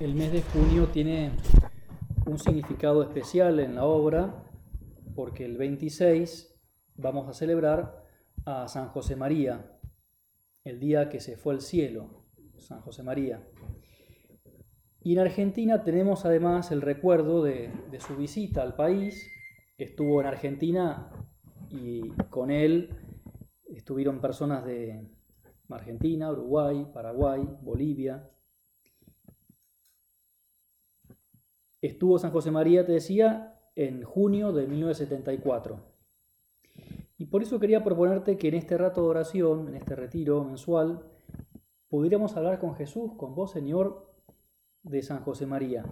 el 0.00 0.14
mes 0.14 0.32
de 0.32 0.40
junio 0.40 0.88
tiene 0.88 1.30
un 2.24 2.38
significado 2.38 3.02
especial 3.02 3.60
en 3.60 3.74
la 3.74 3.84
obra 3.84 4.46
porque 5.14 5.44
el 5.44 5.58
26 5.58 6.58
vamos 6.96 7.28
a 7.28 7.34
celebrar 7.34 8.02
a 8.46 8.66
San 8.68 8.88
José 8.88 9.14
María, 9.14 9.78
el 10.64 10.80
día 10.80 11.10
que 11.10 11.20
se 11.20 11.36
fue 11.36 11.52
al 11.52 11.60
cielo, 11.60 12.24
San 12.56 12.80
José 12.80 13.02
María. 13.02 13.46
Y 15.02 15.12
en 15.12 15.18
Argentina 15.18 15.84
tenemos 15.84 16.24
además 16.24 16.72
el 16.72 16.80
recuerdo 16.80 17.44
de, 17.44 17.70
de 17.90 18.00
su 18.00 18.16
visita 18.16 18.62
al 18.62 18.76
país. 18.76 19.30
Estuvo 19.76 20.22
en 20.22 20.26
Argentina 20.26 21.12
y 21.68 22.08
con 22.30 22.50
él 22.50 22.96
estuvieron 23.66 24.22
personas 24.22 24.64
de 24.64 25.10
Argentina, 25.68 26.30
Uruguay, 26.30 26.86
Paraguay, 26.90 27.46
Bolivia, 27.60 28.30
Estuvo 31.80 32.18
San 32.18 32.30
José 32.30 32.50
María, 32.50 32.84
te 32.84 32.92
decía, 32.92 33.58
en 33.74 34.02
junio 34.02 34.52
de 34.52 34.66
1974. 34.66 35.80
Y 37.16 37.26
por 37.26 37.42
eso 37.42 37.60
quería 37.60 37.84
proponerte 37.84 38.36
que 38.36 38.48
en 38.48 38.54
este 38.54 38.78
rato 38.78 39.02
de 39.02 39.08
oración, 39.08 39.68
en 39.68 39.76
este 39.76 39.94
retiro 39.94 40.44
mensual, 40.44 41.04
pudiéramos 41.88 42.36
hablar 42.36 42.58
con 42.58 42.74
Jesús, 42.74 43.12
con 43.16 43.34
vos, 43.34 43.50
Señor, 43.50 44.14
de 44.82 45.02
San 45.02 45.22
José 45.22 45.46
María. 45.46 45.84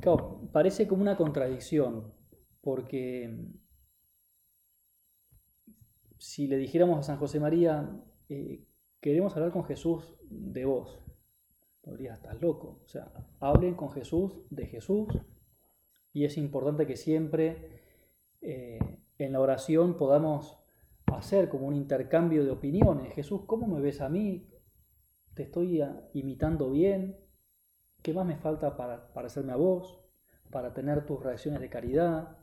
Claro, 0.00 0.40
parece 0.52 0.86
como 0.86 1.02
una 1.02 1.16
contradicción, 1.16 2.14
porque 2.60 3.46
si 6.18 6.46
le 6.46 6.56
dijéramos 6.56 6.98
a 6.98 7.02
San 7.02 7.18
José 7.18 7.40
María, 7.40 8.02
eh, 8.28 8.66
queremos 9.00 9.36
hablar 9.36 9.52
con 9.52 9.64
Jesús 9.64 10.16
de 10.30 10.64
vos, 10.64 10.98
podría 11.86 12.14
estar 12.14 12.36
loco. 12.42 12.80
O 12.84 12.88
sea, 12.88 13.12
hablen 13.38 13.74
con 13.74 13.92
Jesús 13.92 14.40
de 14.50 14.66
Jesús 14.66 15.06
y 16.12 16.24
es 16.24 16.36
importante 16.36 16.84
que 16.84 16.96
siempre 16.96 17.80
eh, 18.40 18.80
en 19.18 19.32
la 19.32 19.40
oración 19.40 19.96
podamos 19.96 20.58
hacer 21.06 21.48
como 21.48 21.68
un 21.68 21.76
intercambio 21.76 22.44
de 22.44 22.50
opiniones. 22.50 23.14
Jesús, 23.14 23.42
¿cómo 23.46 23.68
me 23.68 23.80
ves 23.80 24.00
a 24.00 24.08
mí? 24.08 24.50
¿Te 25.34 25.44
estoy 25.44 25.80
imitando 26.12 26.72
bien? 26.72 27.20
¿Qué 28.02 28.12
más 28.12 28.26
me 28.26 28.36
falta 28.36 28.76
para 28.76 29.12
parecerme 29.12 29.52
a 29.52 29.56
vos? 29.56 30.00
Para 30.50 30.74
tener 30.74 31.06
tus 31.06 31.22
reacciones 31.22 31.60
de 31.60 31.70
caridad. 31.70 32.36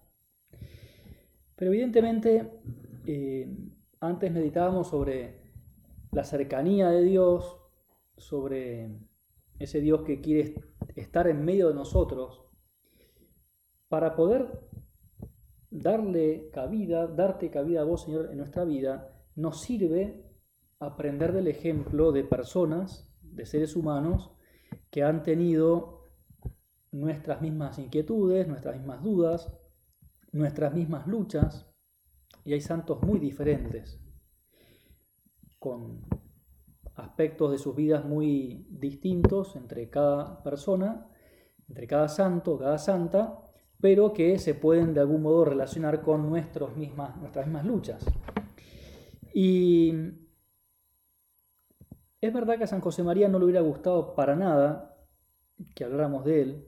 Pero 1.58 1.72
evidentemente, 1.72 2.62
eh, 3.06 3.54
antes 4.00 4.32
meditábamos 4.32 4.88
sobre 4.88 5.42
la 6.12 6.24
cercanía 6.24 6.90
de 6.90 7.04
Dios, 7.04 7.60
sobre 8.16 8.90
ese 9.64 9.82
Dios 9.82 10.04
que 10.04 10.22
quiere 10.22 10.56
estar 10.96 11.28
en 11.28 11.44
medio 11.44 11.70
de 11.70 11.76
nosotros, 11.76 12.46
para 13.88 14.16
poder 14.16 14.70
darle 15.70 16.50
cabida, 16.52 17.08
darte 17.08 17.50
cabida 17.50 17.82
a 17.82 17.86
vos, 17.86 18.04
Señor, 18.04 18.30
en 18.32 18.38
nuestra 18.38 18.64
vida, 18.64 19.14
nos 19.36 19.62
sirve 19.62 20.24
aprender 20.80 21.34
del 21.34 21.48
ejemplo 21.48 22.12
de 22.12 22.24
personas, 22.24 23.12
de 23.22 23.46
seres 23.46 23.76
humanos, 23.76 24.32
que 24.92 25.04
han 25.04 25.24
tenido 25.24 26.04
nuestras 26.92 27.42
mismas 27.42 27.80
inquietudes, 27.80 28.48
nuestras 28.48 28.78
mismas 28.78 29.02
dudas, 29.04 29.52
nuestras 30.32 30.74
mismas 30.74 31.08
luchas, 31.08 31.68
y 32.46 32.54
hay 32.54 32.62
santos 32.62 33.02
muy 33.02 33.20
diferentes, 33.20 34.00
con 35.60 36.06
aspectos 36.96 37.52
de 37.52 37.58
sus 37.58 37.76
vidas 37.76 38.06
muy 38.06 38.66
distintos 38.70 39.56
entre 39.56 39.90
cada 39.90 40.44
persona, 40.44 41.08
entre 41.68 41.88
cada 41.88 42.08
santo, 42.08 42.58
cada 42.58 42.78
santa, 42.78 43.40
pero 43.82 44.14
que 44.14 44.38
se 44.40 44.54
pueden 44.54 44.94
de 44.94 45.02
algún 45.02 45.24
modo 45.24 45.46
relacionar 45.46 46.02
con 46.02 46.32
mismas, 46.32 47.18
nuestras 47.18 47.46
mismas 47.48 47.66
luchas. 47.66 48.06
Y 49.34 49.94
es 52.22 52.34
verdad 52.34 52.58
que 52.58 52.64
a 52.64 52.68
San 52.68 52.82
José 52.82 53.04
María 53.04 53.28
no 53.28 53.40
le 53.40 53.46
hubiera 53.46 53.62
gustado 53.62 54.16
para 54.16 54.36
nada 54.36 54.96
que 55.76 55.84
habláramos 55.84 56.24
de 56.24 56.42
él, 56.42 56.68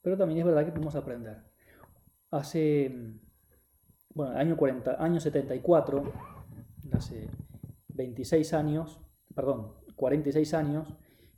pero 0.00 0.16
también 0.16 0.40
es 0.40 0.46
verdad 0.46 0.64
que 0.64 0.72
podemos 0.72 0.94
aprender. 0.94 1.42
Hace, 2.30 3.18
bueno, 4.14 4.38
año, 4.38 4.56
40, 4.56 5.02
año 5.02 5.20
74, 5.20 6.12
hace 6.92 7.28
26 7.94 8.54
años, 8.54 9.00
perdón, 9.34 9.74
46 9.96 10.54
años, 10.54 10.88
mm, 10.88 10.94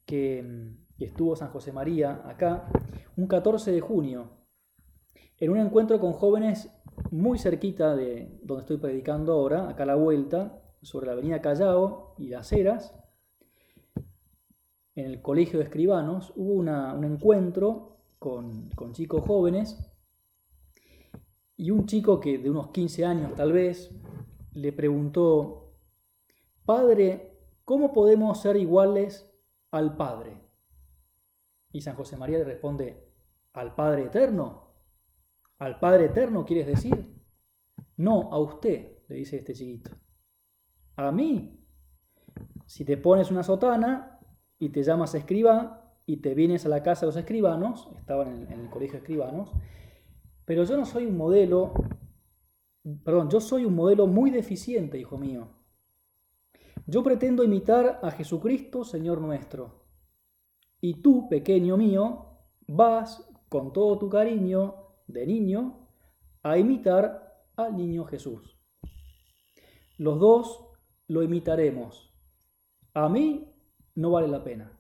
que, 0.07 0.77
estuvo 0.99 1.35
San 1.35 1.51
José 1.51 1.73
María 1.73 2.23
acá, 2.25 2.69
un 3.17 3.27
14 3.27 3.73
de 3.73 3.81
junio, 3.81 4.31
en 5.39 5.51
un 5.51 5.59
encuentro 5.59 5.99
con 5.99 6.13
jóvenes 6.13 6.71
muy 7.11 7.39
cerquita 7.39 7.97
de 7.97 8.39
donde 8.43 8.63
estoy 8.63 8.77
predicando 8.77 9.33
ahora, 9.33 9.69
acá 9.69 9.83
a 9.83 9.87
la 9.87 9.97
vuelta, 9.97 10.63
sobre 10.81 11.07
la 11.07 11.13
avenida 11.13 11.41
Callao 11.41 12.15
y 12.19 12.29
las 12.29 12.53
Heras, 12.53 12.95
en 14.95 15.07
el 15.07 15.23
colegio 15.23 15.59
de 15.59 15.65
escribanos, 15.65 16.33
hubo 16.37 16.53
un 16.55 16.69
encuentro 17.05 17.97
con, 18.19 18.69
con 18.71 18.93
chicos 18.93 19.25
jóvenes 19.27 19.93
y 21.57 21.71
un 21.71 21.87
chico 21.87 22.21
que 22.21 22.39
de 22.39 22.51
unos 22.51 22.69
15 22.69 23.05
años 23.05 23.35
tal 23.35 23.53
vez 23.53 23.91
le 24.53 24.73
preguntó 24.73 25.62
Padre, 26.65 27.39
¿cómo 27.65 27.93
podemos 27.93 28.41
ser 28.41 28.57
iguales 28.57 29.29
al 29.71 29.97
Padre? 29.97 30.41
Y 31.73 31.81
San 31.81 31.97
José 31.97 32.17
María 32.17 32.39
le 32.39 32.45
responde, 32.45 33.13
¿al 33.53 33.75
Padre 33.75 34.05
Eterno? 34.05 34.75
¿Al 35.59 35.79
Padre 35.81 36.07
Eterno 36.07 36.45
quieres 36.45 36.67
decir? 36.67 37.21
No, 37.97 38.33
a 38.33 38.39
usted, 38.39 38.99
le 39.09 39.17
dice 39.17 39.39
este 39.39 39.55
chiquito. 39.55 39.91
A 40.97 41.11
mí. 41.11 41.59
Si 42.67 42.85
te 42.85 42.97
pones 42.97 43.31
una 43.31 43.43
sotana 43.43 44.21
y 44.59 44.71
te 44.71 44.83
llamas 44.83 45.15
escriba 45.15 45.99
y 46.07 46.19
te 46.19 46.35
vienes 46.35 46.65
a 46.65 46.69
la 46.69 46.83
casa 46.83 47.03
de 47.03 47.07
los 47.07 47.17
escribanos, 47.17 47.91
estaban 47.99 48.29
en, 48.29 48.53
en 48.53 48.61
el 48.61 48.71
colegio 48.71 48.95
de 48.95 48.99
escribanos, 48.99 49.53
pero 50.45 50.65
yo 50.65 50.77
no 50.77 50.85
soy 50.87 51.07
un 51.07 51.17
modelo, 51.17 51.75
perdón, 53.05 53.29
yo 53.31 53.41
soy 53.41 53.65
un 53.65 53.75
modelo 53.75 54.07
muy 54.07 54.31
deficiente, 54.31 54.99
hijo 54.99 55.19
mío. 55.19 55.62
Yo 56.87 57.03
pretendo 57.03 57.45
imitar 57.45 58.01
a 58.03 58.11
Jesucristo, 58.11 58.85
Señor 58.85 59.21
nuestro. 59.21 59.85
Y 60.81 61.01
tú, 61.01 61.29
pequeño 61.29 61.77
mío, 61.77 62.41
vas 62.67 63.29
con 63.49 63.73
todo 63.73 63.99
tu 63.99 64.09
cariño 64.09 64.75
de 65.07 65.27
niño 65.27 65.89
a 66.43 66.59
imitar 66.59 67.47
al 67.57 67.77
niño 67.77 68.05
Jesús. 68.05 68.59
Los 69.97 70.19
dos 70.19 70.67
lo 71.07 71.23
imitaremos. 71.23 72.13
A 72.95 73.09
mí 73.09 73.55
no 73.95 74.11
vale 74.11 74.27
la 74.27 74.43
pena, 74.43 74.79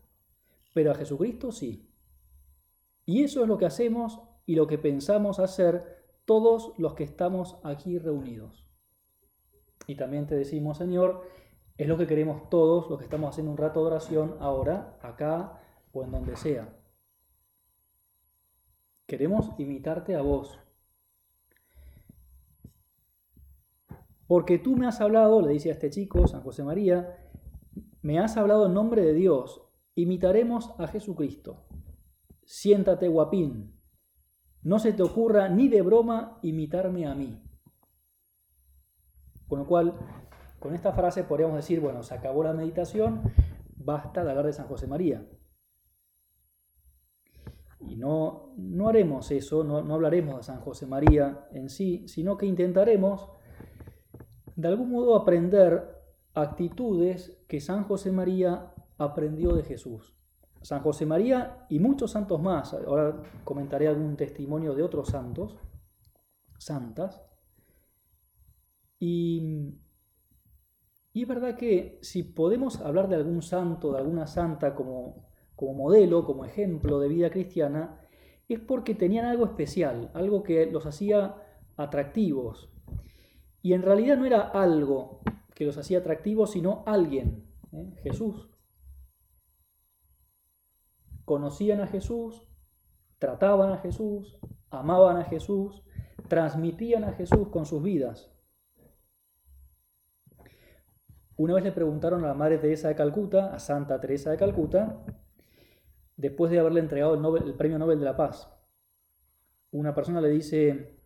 pero 0.75 0.91
a 0.91 0.95
Jesucristo 0.95 1.53
sí. 1.53 1.89
Y 3.05 3.23
eso 3.23 3.43
es 3.43 3.49
lo 3.49 3.59
que 3.59 3.67
hacemos 3.67 4.21
y 4.47 4.57
lo 4.57 4.67
que 4.67 4.79
pensamos 4.79 5.39
hacer 5.39 6.03
todos 6.25 6.73
los 6.79 6.95
que 6.95 7.05
estamos 7.05 7.59
aquí 7.63 7.99
reunidos. 7.99 8.67
Y 9.87 9.97
también 9.97 10.27
te 10.27 10.37
decimos, 10.37 10.79
Señor, 10.79 11.23
es 11.77 11.89
lo 11.89 11.97
que 11.97 12.07
queremos 12.07 12.49
todos 12.49 12.89
los 12.91 12.99
que 12.99 13.05
estamos 13.05 13.31
haciendo 13.31 13.51
un 13.51 13.59
rato 13.59 13.81
de 13.81 13.87
oración 13.87 14.37
ahora, 14.41 14.99
acá 15.03 15.61
o 15.93 16.05
en 16.05 16.11
donde 16.11 16.37
sea. 16.37 16.77
Queremos 19.07 19.51
imitarte 19.59 20.15
a 20.15 20.23
vos. 20.23 20.59
Porque 24.27 24.59
tú 24.59 24.77
me 24.77 24.87
has 24.87 25.01
hablado, 25.01 25.43
le 25.43 25.53
dice 25.53 25.69
a 25.69 25.73
este 25.73 25.91
chico, 25.91 26.27
San 26.27 26.43
José 26.43 26.63
María, 26.63 27.29
me 28.01 28.19
has 28.19 28.37
hablado 28.37 28.67
en 28.67 28.75
nombre 28.75 29.03
de 29.03 29.13
Dios. 29.13 29.63
Imitaremos 29.95 30.75
a 30.79 30.87
Jesucristo. 30.87 31.67
Siéntate 32.45 33.09
guapín. 33.09 33.79
No 34.63 34.79
se 34.79 34.93
te 34.93 35.03
ocurra 35.03 35.49
ni 35.49 35.69
de 35.69 35.83
broma 35.83 36.39
imitarme 36.43 37.07
a 37.07 37.15
mí. 37.15 37.43
Con 39.49 39.59
lo 39.59 39.67
cual, 39.67 40.22
con 40.63 40.75
esta 40.75 40.93
frase 40.93 41.25
podríamos 41.25 41.57
decir, 41.57 41.81
bueno, 41.81 42.05
se 42.05 42.15
acabó 42.15 42.45
la 42.45 42.53
meditación, 42.53 43.23
basta 43.77 44.23
de 44.23 44.31
hablar 44.31 44.47
de 44.47 44.53
San 44.53 44.69
José 44.69 44.87
María. 44.87 45.27
Y 47.81 47.97
no, 47.97 48.55
no 48.57 48.89
haremos 48.89 49.33
eso, 49.33 49.65
no, 49.65 49.83
no 49.83 49.95
hablaremos 49.95 50.37
de 50.37 50.43
San 50.45 50.61
José 50.61 50.87
María 50.87 51.49
en 51.51 51.69
sí, 51.69 52.07
sino 52.07 52.37
que 52.37 52.47
intentaremos 52.47 53.29
de 54.55 54.69
algún 54.69 54.93
modo 54.93 55.17
aprender 55.17 56.01
actitudes 56.33 57.43
que 57.49 57.61
San 57.61 57.83
José 57.83 58.13
María 58.13 58.73
aprendió 58.99 59.55
de 59.55 59.65
Jesús. 59.65 60.17
San 60.63 60.81
José 60.81 61.07
María 61.07 61.67
y 61.69 61.81
muchos 61.81 62.13
santos 62.13 62.41
más, 62.41 62.73
ahora 62.73 63.21
comentaré 63.43 63.89
algún 63.89 64.17
testimonio 64.17 64.75
de 64.77 64.85
otros 64.85 65.09
santos, 65.09 65.59
santas, 66.57 67.21
y 69.01 69.82
y 71.13 71.23
es 71.23 71.29
verdad 71.29 71.57
que 71.57 71.99
si 72.03 72.23
podemos 72.23 72.81
hablar 72.81 73.09
de 73.09 73.17
algún 73.17 73.43
santo, 73.43 73.93
de 73.93 73.99
alguna 73.99 74.27
santa 74.27 74.75
como 74.75 75.33
modelo, 75.61 76.25
como 76.25 76.45
ejemplo 76.45 76.99
de 76.99 77.09
vida 77.09 77.31
cristiana, 77.31 78.01
es 78.49 78.59
porque 78.59 78.95
tenían 78.95 79.27
algo 79.27 79.45
especial, 79.45 80.11
algo 80.15 80.43
que 80.43 80.67
los 80.67 80.87
hacía 80.87 81.37
atractivos. 81.77 82.71
Y 83.63 83.75
en 83.75 83.83
realidad 83.83 84.17
no 84.17 84.27
era 84.27 84.41
algo 84.41 85.21
que 85.55 85.65
los 85.65 85.79
hacía 85.79 85.99
atractivos, 85.99 86.51
sino 86.51 86.83
alguien, 86.87 87.47
¿eh? 87.73 87.93
Jesús. 88.03 88.51
Conocían 91.25 91.81
a 91.81 91.87
Jesús, 91.87 92.49
trataban 93.19 93.71
a 93.71 93.79
Jesús, 93.79 94.39
amaban 94.71 95.19
a 95.19 95.25
Jesús, 95.25 95.85
transmitían 96.29 97.05
a 97.05 97.13
Jesús 97.13 97.49
con 97.49 97.67
sus 97.67 97.83
vidas. 97.83 98.32
Una 101.43 101.55
vez 101.55 101.65
le 101.65 101.73
preguntaron 101.73 102.23
a 102.23 102.29
la 102.29 102.35
Madre 102.35 102.59
Teresa 102.59 102.87
de 102.87 102.95
Calcuta, 102.95 103.53
a 103.53 103.59
Santa 103.59 104.01
Teresa 104.01 104.31
de 104.31 104.37
Calcuta, 104.37 105.05
después 106.17 106.53
de 106.53 106.61
haberle 106.61 106.79
entregado 106.79 107.15
el, 107.15 107.43
el 107.49 107.55
Premio 107.55 107.81
Nobel 107.81 107.99
de 107.99 108.05
la 108.05 108.17
Paz. 108.17 108.49
Una 109.73 109.93
persona 109.93 110.21
le 110.21 110.29
dice, 110.29 111.01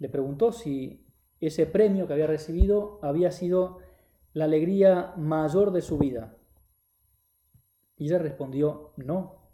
le 0.00 0.08
preguntó 0.10 0.52
si 0.52 1.06
ese 1.40 1.64
premio 1.64 2.06
que 2.06 2.12
había 2.12 2.26
recibido 2.26 3.00
había 3.02 3.30
sido 3.30 3.78
la 4.34 4.44
alegría 4.44 5.14
mayor 5.16 5.72
de 5.72 5.80
su 5.80 5.96
vida. 5.96 6.36
Y 7.96 8.04
ella 8.04 8.18
respondió, 8.18 8.92
no. 8.98 9.48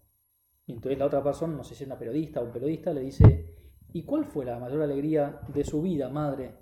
Y 0.66 0.72
entonces 0.72 0.98
la 0.98 1.06
otra 1.06 1.22
persona, 1.22 1.54
no 1.54 1.62
sé 1.62 1.76
si 1.76 1.84
es 1.84 1.86
una 1.86 2.00
periodista 2.00 2.40
o 2.40 2.46
un 2.46 2.52
periodista, 2.52 2.92
le 2.92 3.02
dice, 3.02 3.54
¿y 3.92 4.02
cuál 4.02 4.24
fue 4.24 4.44
la 4.44 4.58
mayor 4.58 4.82
alegría 4.82 5.40
de 5.54 5.62
su 5.62 5.82
vida, 5.82 6.08
madre? 6.08 6.56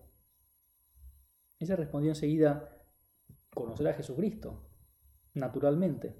Ella 1.59 1.77
respondió 1.77 2.11
enseguida, 2.11 2.72
conocer 3.55 3.89
a 3.89 3.95
Jesucristo, 3.95 4.63
naturalmente. 5.35 6.17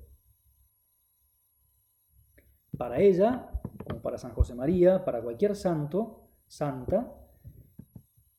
Para 2.77 3.01
ella, 3.01 3.51
como 3.87 4.01
para 4.01 4.19
San 4.19 4.33
José 4.33 4.55
María, 4.55 5.05
para 5.05 5.23
cualquier 5.23 5.57
santo, 5.57 6.29
santa, 6.47 7.15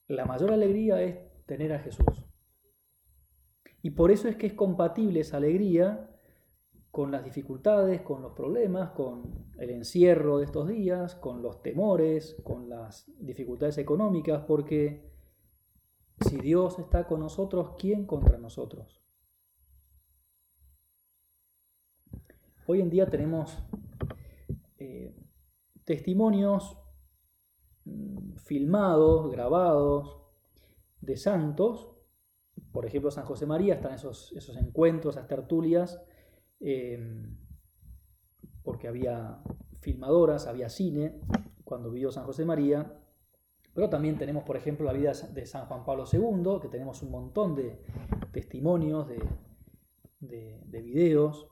la 0.08 0.26
mayor 0.26 0.52
alegría 0.52 1.02
es 1.02 1.18
tener 1.46 1.74
a 1.74 1.80
Jesús. 1.80 2.06
Y 3.82 3.92
por 3.92 4.12
eso 4.12 4.28
es 4.28 4.36
que 4.36 4.48
es 4.48 4.54
compatible 4.54 5.20
esa 5.20 5.38
alegría 5.38 6.10
con 6.92 7.12
las 7.12 7.24
dificultades, 7.24 8.02
con 8.02 8.22
los 8.22 8.34
problemas, 8.34 8.92
con 8.92 9.52
el 9.58 9.72
encierro 9.72 10.38
de 10.38 10.46
estos 10.46 10.68
días, 10.68 11.16
con 11.16 11.42
los 11.42 11.62
temores, 11.64 12.40
con 12.44 12.70
las 12.70 13.12
dificultades 13.20 13.78
económicas, 13.80 14.44
porque 14.46 15.13
si 16.24 16.38
Dios 16.38 16.80
está 16.80 17.06
con 17.06 17.20
nosotros, 17.20 17.76
¿quién 17.78 18.06
contra 18.06 18.38
nosotros? 18.38 19.02
Hoy 22.66 22.82
en 22.82 22.90
día 22.90 23.10
tenemos 23.10 23.62
eh, 24.78 25.16
testimonios 25.84 26.78
mm, 27.86 28.36
filmados, 28.36 29.30
grabados, 29.32 30.24
de 31.02 31.18
santos. 31.18 31.92
Por 32.72 32.86
ejemplo, 32.86 33.12
San 33.12 33.26
José 33.26 33.46
María, 33.46 33.76
están 33.76 33.94
esos, 33.94 34.32
esos 34.34 34.56
encuentros, 34.58 35.16
esas 35.16 35.28
tertulias, 35.28 36.02
eh, 36.60 37.28
porque 38.64 38.88
había 38.88 39.44
filmadoras, 39.82 40.48
había 40.48 40.70
cine 40.70 41.20
cuando 41.66 41.92
vivió 41.92 42.12
San 42.12 42.26
José 42.26 42.46
María. 42.46 43.03
Pero 43.74 43.90
también 43.90 44.18
tenemos, 44.18 44.44
por 44.44 44.56
ejemplo, 44.56 44.86
la 44.86 44.94
vida 44.94 45.14
de 45.34 45.46
San 45.46 45.66
Juan 45.66 45.84
Pablo 45.84 46.06
II, 46.12 46.60
que 46.62 46.68
tenemos 46.68 47.02
un 47.02 47.12
montón 47.12 47.56
de 47.56 47.80
testimonios, 48.32 49.08
de, 49.08 49.20
de, 50.20 50.82
videos, 50.82 51.48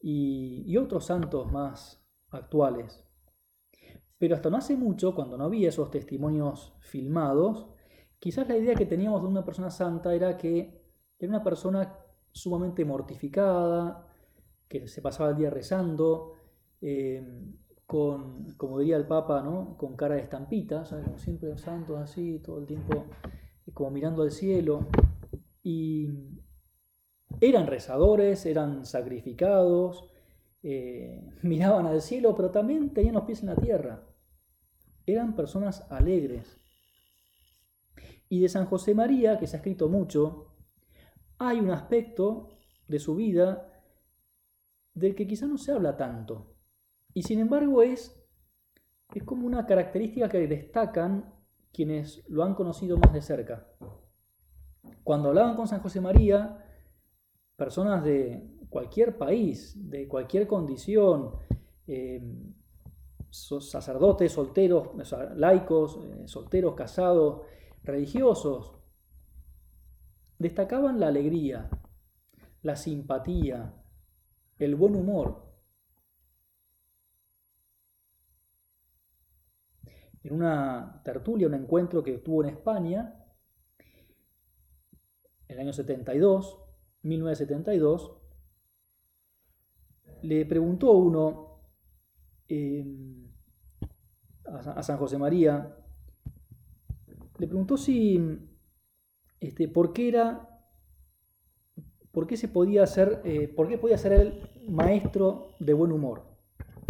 y, 0.00 0.64
y, 0.66 0.76
otros 0.76 1.04
santos 1.04 1.50
más 1.52 2.04
actuales. 2.30 3.04
Pero 4.18 4.34
hasta 4.34 4.50
no 4.50 4.56
hace 4.56 4.76
mucho, 4.76 5.14
cuando 5.14 5.36
no 5.36 5.44
había 5.44 5.68
esos 5.68 5.90
testimonios 5.90 6.74
filmados, 6.80 7.68
quizás 8.18 8.48
la 8.48 8.56
idea 8.56 8.74
que 8.74 8.86
teníamos 8.86 9.22
de 9.22 9.28
una 9.28 9.44
persona 9.44 9.70
santa 9.70 10.14
era 10.14 10.36
que 10.36 10.82
era 11.18 11.30
una 11.30 11.44
persona 11.44 11.96
sumamente 12.32 12.84
mortificada, 12.84 14.06
que 14.68 14.86
se 14.86 15.02
pasaba 15.02 15.30
el 15.30 15.36
día 15.36 15.50
rezando, 15.50 16.34
eh, 16.80 17.24
con, 17.88 18.52
como 18.58 18.78
diría 18.80 18.98
el 18.98 19.06
Papa, 19.06 19.40
¿no? 19.40 19.78
con 19.78 19.96
cara 19.96 20.16
de 20.16 20.20
estampita, 20.20 20.84
como 20.84 21.18
siempre 21.18 21.56
santos 21.56 21.98
así, 21.98 22.38
todo 22.38 22.58
el 22.58 22.66
tiempo 22.66 23.06
como 23.72 23.90
mirando 23.90 24.22
al 24.22 24.30
cielo. 24.30 24.86
Y 25.62 26.10
eran 27.40 27.66
rezadores, 27.66 28.44
eran 28.44 28.84
sacrificados, 28.84 30.04
eh, 30.62 31.26
miraban 31.42 31.86
al 31.86 32.02
cielo, 32.02 32.34
pero 32.36 32.50
también 32.50 32.92
tenían 32.92 33.14
los 33.14 33.24
pies 33.24 33.40
en 33.40 33.48
la 33.48 33.56
tierra. 33.56 34.06
Eran 35.06 35.34
personas 35.34 35.90
alegres. 35.90 36.60
Y 38.28 38.40
de 38.40 38.50
San 38.50 38.66
José 38.66 38.94
María, 38.94 39.38
que 39.38 39.46
se 39.46 39.56
ha 39.56 39.60
escrito 39.60 39.88
mucho, 39.88 40.54
hay 41.38 41.58
un 41.58 41.70
aspecto 41.70 42.50
de 42.86 42.98
su 42.98 43.16
vida 43.16 43.82
del 44.92 45.14
que 45.14 45.26
quizá 45.26 45.46
no 45.46 45.56
se 45.56 45.72
habla 45.72 45.96
tanto. 45.96 46.57
Y 47.14 47.22
sin 47.22 47.40
embargo 47.40 47.82
es, 47.82 48.20
es 49.14 49.22
como 49.22 49.46
una 49.46 49.66
característica 49.66 50.28
que 50.28 50.46
destacan 50.46 51.32
quienes 51.72 52.24
lo 52.28 52.44
han 52.44 52.54
conocido 52.54 52.96
más 52.98 53.12
de 53.12 53.22
cerca. 53.22 53.66
Cuando 55.02 55.28
hablaban 55.28 55.56
con 55.56 55.68
San 55.68 55.80
José 55.80 56.00
María, 56.00 56.64
personas 57.56 58.04
de 58.04 58.58
cualquier 58.68 59.16
país, 59.16 59.74
de 59.90 60.06
cualquier 60.06 60.46
condición, 60.46 61.32
eh, 61.86 62.22
sacerdotes, 63.30 64.32
solteros, 64.32 64.88
laicos, 65.36 65.98
eh, 66.04 66.22
solteros, 66.26 66.74
casados, 66.74 67.42
religiosos, 67.82 68.78
destacaban 70.38 71.00
la 71.00 71.08
alegría, 71.08 71.68
la 72.62 72.76
simpatía, 72.76 73.74
el 74.58 74.74
buen 74.76 74.94
humor. 74.94 75.47
En 80.22 80.34
una 80.34 81.00
tertulia, 81.04 81.46
un 81.46 81.54
encuentro 81.54 82.02
que 82.02 82.18
tuvo 82.18 82.42
en 82.42 82.50
España, 82.50 83.14
en 85.48 85.56
el 85.56 85.60
año 85.60 85.72
72, 85.72 86.58
1972, 87.02 88.18
le 90.22 90.44
preguntó 90.46 90.92
uno 90.92 91.62
eh, 92.48 92.84
a 94.44 94.82
San 94.82 94.98
José 94.98 95.18
María, 95.18 95.76
le 97.38 97.46
preguntó 97.46 97.76
si, 97.76 98.20
este, 99.40 99.68
por 99.68 99.92
qué 99.92 100.08
era, 100.08 100.48
por 102.10 102.26
qué 102.26 102.36
se 102.36 102.48
podía 102.48 102.86
ser, 102.86 103.22
eh, 103.24 103.48
por 103.48 103.68
qué 103.68 103.78
podía 103.78 103.96
ser 103.96 104.12
el 104.12 104.50
maestro 104.68 105.54
de 105.60 105.72
buen 105.72 105.92
humor. 105.92 106.24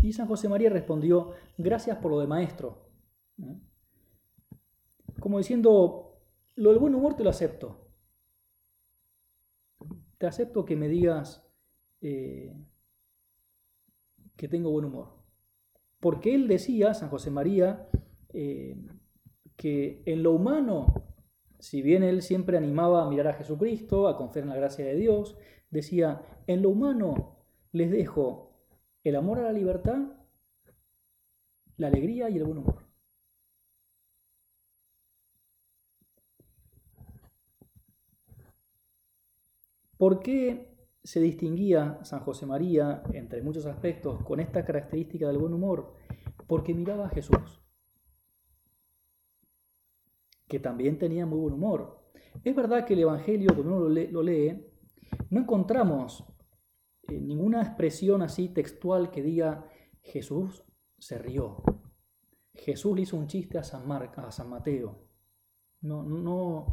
Y 0.02 0.12
San 0.12 0.26
José 0.26 0.49
María 0.49 0.71
respondió, 0.71 1.33
gracias 1.59 1.99
por 1.99 2.12
lo 2.12 2.21
de 2.21 2.26
maestro. 2.26 2.88
Como 5.21 5.38
diciendo, 5.38 6.21
lo 6.54 6.71
del 6.71 6.78
buen 6.78 6.95
humor 6.95 7.14
te 7.14 7.25
lo 7.25 7.30
acepto. 7.30 7.88
Te 10.18 10.26
acepto 10.26 10.64
que 10.64 10.76
me 10.76 10.88
digas 10.88 11.47
eh, 12.00 12.52
que 14.37 14.49
tengo 14.49 14.71
buen 14.71 14.85
humor. 14.85 15.18
Porque 16.00 16.35
él 16.35 16.49
decía, 16.49 16.95
San 16.95 17.11
José 17.11 17.30
María, 17.30 17.88
eh, 18.33 18.76
que 19.57 20.02
en 20.07 20.23
lo 20.23 20.33
humano, 20.33 20.87
si 21.59 21.83
bien 21.83 22.02
él 22.02 22.23
siempre 22.23 22.57
animaba 22.57 23.02
a 23.02 23.09
mirar 23.09 23.28
a 23.28 23.35
Jesucristo, 23.35 24.09
a 24.09 24.16
confiar 24.16 24.45
en 24.45 24.50
la 24.50 24.57
gracia 24.57 24.85
de 24.85 24.95
Dios, 24.95 25.37
decía, 25.71 26.23
en 26.47 26.62
lo 26.62 26.71
humano 26.71 27.37
les 27.73 27.90
dejo 27.90 28.49
el 29.02 29.16
amor 29.16 29.40
a 29.40 29.42
la 29.42 29.52
libertad, 29.52 29.99
la 31.76 31.88
alegría 31.88 32.30
y 32.30 32.37
el 32.37 32.45
buen 32.45 32.59
humor. 32.59 32.77
¿Por 39.99 40.21
qué 40.21 40.78
se 41.02 41.21
distinguía 41.21 41.99
San 42.05 42.21
José 42.21 42.47
María, 42.47 43.02
entre 43.12 43.43
muchos 43.43 43.67
aspectos, 43.67 44.23
con 44.23 44.38
esta 44.38 44.64
característica 44.64 45.26
del 45.26 45.38
buen 45.38 45.52
humor? 45.52 45.95
Porque 46.47 46.73
miraba 46.73 47.07
a 47.07 47.11
Jesús, 47.11 47.61
que 50.47 50.61
también 50.61 50.99
tenía 50.99 51.26
muy 51.26 51.40
buen 51.40 51.55
humor. 51.55 52.11
Es 52.45 52.55
verdad 52.55 52.87
que 52.87 52.95
el 52.95 53.00
Evangelio, 53.00 53.49
cuando 53.55 53.76
uno 53.76 53.88
lo 53.88 54.23
lee, 54.23 54.64
no 55.31 55.40
encontramos 55.40 56.25
eh, 57.09 57.21
ninguna 57.21 57.61
expresión 57.62 58.23
así 58.23 58.49
textual 58.49 59.11
que 59.11 59.23
diga 59.23 59.69
Jesús 60.00 60.64
se 60.97 61.19
rió. 61.19 61.62
Jesús 62.55 62.95
le 62.95 63.02
hizo 63.02 63.17
un 63.17 63.26
chiste 63.26 63.59
a 63.59 63.64
San, 63.64 63.90
a 63.90 64.31
San 64.31 64.49
Mateo. 64.49 65.09
No, 65.81 66.02
no, 66.02 66.73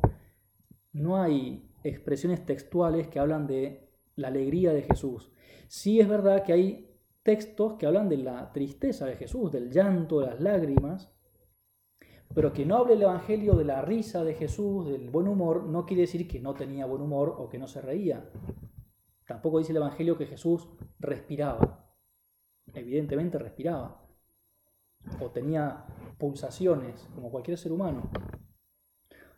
no 0.93 1.17
hay 1.17 1.74
expresiones 1.89 2.45
textuales 2.45 3.07
que 3.07 3.19
hablan 3.19 3.47
de 3.47 3.89
la 4.15 4.29
alegría 4.29 4.73
de 4.73 4.81
Jesús. 4.81 5.31
Sí 5.67 5.99
es 5.99 6.07
verdad 6.07 6.43
que 6.43 6.53
hay 6.53 6.91
textos 7.23 7.73
que 7.73 7.85
hablan 7.85 8.09
de 8.09 8.17
la 8.17 8.51
tristeza 8.51 9.05
de 9.05 9.15
Jesús, 9.15 9.51
del 9.51 9.71
llanto, 9.71 10.19
de 10.19 10.27
las 10.27 10.39
lágrimas, 10.39 11.11
pero 12.33 12.53
que 12.53 12.65
no 12.65 12.77
hable 12.77 12.95
el 12.95 13.03
Evangelio 13.03 13.53
de 13.53 13.65
la 13.65 13.81
risa 13.81 14.23
de 14.23 14.33
Jesús, 14.33 14.87
del 14.87 15.09
buen 15.09 15.27
humor, 15.27 15.63
no 15.63 15.85
quiere 15.85 16.01
decir 16.01 16.27
que 16.27 16.39
no 16.39 16.53
tenía 16.53 16.85
buen 16.85 17.01
humor 17.01 17.35
o 17.37 17.49
que 17.49 17.57
no 17.57 17.67
se 17.67 17.81
reía. 17.81 18.29
Tampoco 19.27 19.59
dice 19.59 19.71
el 19.71 19.77
Evangelio 19.77 20.17
que 20.17 20.27
Jesús 20.27 20.67
respiraba. 20.99 21.89
Evidentemente 22.73 23.37
respiraba. 23.39 24.01
O 25.21 25.29
tenía 25.29 25.85
pulsaciones, 26.17 27.07
como 27.13 27.31
cualquier 27.31 27.57
ser 27.57 27.71
humano. 27.71 28.09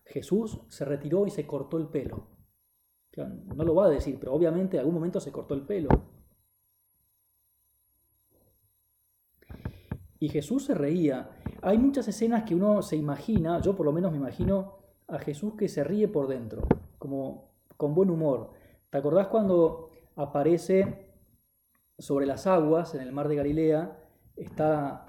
Jesús 0.06 0.62
se 0.70 0.86
retiró 0.86 1.27
y 1.27 1.30
se 1.30 1.46
cortó 1.46 1.77
el 1.77 1.88
pelo. 1.88 2.37
No 3.17 3.63
lo 3.63 3.74
va 3.74 3.86
a 3.86 3.89
decir, 3.89 4.17
pero 4.19 4.33
obviamente 4.33 4.77
en 4.77 4.81
algún 4.81 4.95
momento 4.95 5.19
se 5.19 5.31
cortó 5.31 5.53
el 5.53 5.62
pelo. 5.62 5.89
Y 10.19 10.29
Jesús 10.29 10.65
se 10.65 10.74
reía. 10.74 11.29
Hay 11.62 11.77
muchas 11.77 12.07
escenas 12.07 12.43
que 12.43 12.55
uno 12.55 12.81
se 12.81 12.95
imagina, 12.95 13.62
yo 13.62 13.75
por 13.75 13.86
lo 13.86 13.91
menos 13.91 14.12
me 14.12 14.17
imagino 14.17 14.77
a 15.07 15.19
Jesús 15.19 15.53
que 15.55 15.67
se 15.67 15.83
ríe 15.83 16.07
por 16.07 16.27
dentro, 16.27 16.63
como 16.97 17.51
con 17.75 17.93
buen 17.93 18.09
humor. 18.09 18.51
¿Te 18.89 18.97
acordás 18.97 19.27
cuando 19.27 19.91
aparece 20.15 21.07
sobre 21.97 22.25
las 22.25 22.47
aguas 22.47 22.93
en 22.95 23.01
el 23.01 23.12
mar 23.12 23.27
de 23.27 23.36
Galilea? 23.36 24.00
Está, 24.36 25.05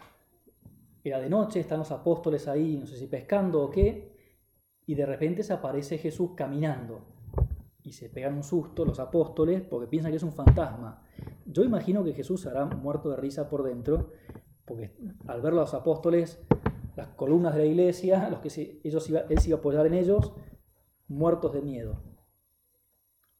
era 1.04 1.18
de 1.18 1.28
noche, 1.28 1.60
están 1.60 1.78
los 1.78 1.90
apóstoles 1.90 2.48
ahí, 2.48 2.76
no 2.76 2.86
sé 2.86 2.96
si 2.96 3.06
pescando 3.06 3.62
o 3.62 3.70
qué, 3.70 4.16
y 4.86 4.94
de 4.94 5.06
repente 5.06 5.42
se 5.42 5.52
aparece 5.52 5.98
Jesús 5.98 6.30
caminando. 6.34 7.17
Y 7.88 7.92
se 7.92 8.10
pegan 8.10 8.34
un 8.34 8.42
susto 8.42 8.84
los 8.84 9.00
apóstoles 9.00 9.62
porque 9.62 9.86
piensan 9.86 10.12
que 10.12 10.18
es 10.18 10.22
un 10.22 10.34
fantasma. 10.34 11.02
Yo 11.46 11.64
imagino 11.64 12.04
que 12.04 12.12
Jesús 12.12 12.44
hará 12.44 12.66
muerto 12.66 13.08
de 13.08 13.16
risa 13.16 13.48
por 13.48 13.62
dentro 13.62 14.12
porque 14.66 14.94
al 15.26 15.40
ver 15.40 15.54
los 15.54 15.72
apóstoles, 15.72 16.38
las 16.96 17.08
columnas 17.14 17.54
de 17.54 17.60
la 17.60 17.64
iglesia, 17.64 18.28
los 18.30 18.40
que 18.40 18.80
ellos 18.84 19.08
él 19.08 19.38
se 19.38 19.48
iba 19.48 19.56
a 19.56 19.60
apoyar 19.60 19.86
en 19.86 19.94
ellos, 19.94 20.34
muertos 21.06 21.54
de 21.54 21.62
miedo. 21.62 22.02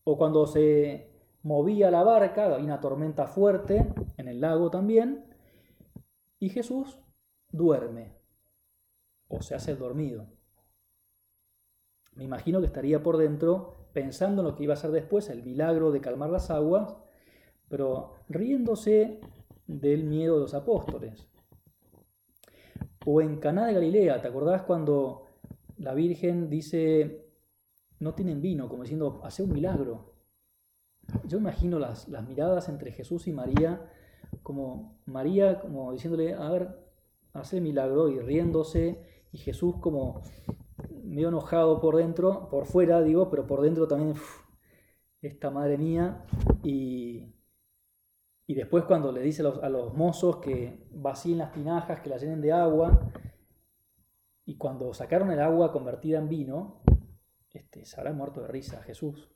O 0.05 0.17
cuando 0.17 0.47
se 0.47 1.12
movía 1.43 1.90
la 1.90 2.02
barca, 2.02 2.47
había 2.47 2.64
una 2.64 2.81
tormenta 2.81 3.26
fuerte 3.26 3.93
en 4.17 4.28
el 4.28 4.40
lago 4.40 4.71
también, 4.71 5.26
y 6.38 6.49
Jesús 6.49 6.99
duerme, 7.50 8.17
o 9.28 9.43
se 9.43 9.55
hace 9.55 9.76
dormido. 9.76 10.26
Me 12.14 12.25
imagino 12.25 12.61
que 12.61 12.67
estaría 12.67 13.02
por 13.02 13.19
dentro 13.19 13.77
pensando 13.92 14.42
en 14.42 14.49
lo 14.49 14.54
que 14.54 14.64
iba 14.64 14.75
a 14.75 14.76
ser 14.76 14.90
después, 14.90 15.28
el 15.30 15.42
milagro 15.42 15.90
de 15.90 16.00
calmar 16.00 16.30
las 16.30 16.50
aguas, 16.50 16.97
pero 17.68 18.14
riéndose 18.28 19.21
del 19.66 20.04
miedo 20.04 20.35
de 20.35 20.40
los 20.40 20.54
apóstoles. 20.54 21.28
O 23.07 23.21
en 23.21 23.38
Caná 23.38 23.66
de 23.66 23.75
Galilea, 23.75 24.21
¿te 24.21 24.28
acordás 24.28 24.62
cuando 24.62 25.26
la 25.78 25.95
Virgen 25.95 26.50
dice, 26.50 27.26
no 28.00 28.14
tienen 28.14 28.40
vino, 28.40 28.68
como 28.68 28.83
diciendo, 28.83 29.21
hace 29.25 29.42
un 29.42 29.52
milagro? 29.52 30.14
Yo 31.25 31.38
imagino 31.38 31.78
las, 31.78 32.09
las 32.09 32.26
miradas 32.26 32.68
entre 32.68 32.92
Jesús 32.92 33.28
y 33.28 33.33
María, 33.33 33.90
como 34.42 35.00
María 35.07 35.61
como 35.61 35.92
diciéndole, 35.92 36.35
a 36.35 36.50
ver, 36.50 36.68
hace 37.33 37.61
milagro 37.61 38.09
y 38.09 38.18
riéndose, 38.21 39.02
y 39.33 39.38
Jesús 39.38 39.76
como 39.80 40.23
medio 41.09 41.29
enojado 41.29 41.81
por 41.81 41.97
dentro, 41.97 42.49
por 42.50 42.67
fuera 42.67 43.03
digo, 43.03 43.31
pero 43.31 43.47
por 43.47 43.62
dentro 43.62 43.88
también, 43.88 44.15
esta 45.21 45.50
madre 45.50 45.79
mía, 45.79 46.25
y, 46.62 47.35
y 48.47 48.55
después 48.55 48.85
cuando 48.85 49.11
le 49.11 49.21
dice 49.21 49.43
a 49.43 49.69
los, 49.69 49.95
mozos 49.95 50.37
que 50.37 50.87
vacíen 50.91 51.38
las 51.38 51.53
tinajas, 51.53 52.00
que 52.00 52.11
las 52.11 52.23
llenen 52.23 52.41
de 52.41 52.53
agua, 52.53 53.11
y 54.45 54.57
cuando 54.57 54.95
sacaron 54.95 55.31
el 55.31 55.41
agua 55.41 55.73
convertida 55.73 56.19
en 56.19 56.29
vino, 56.29 56.83
este, 57.50 57.85
se 57.85 58.00
habrá 58.00 58.12
muerto 58.12 58.41
de 58.41 58.49
risa 58.49 58.83
Jesús 58.83 59.31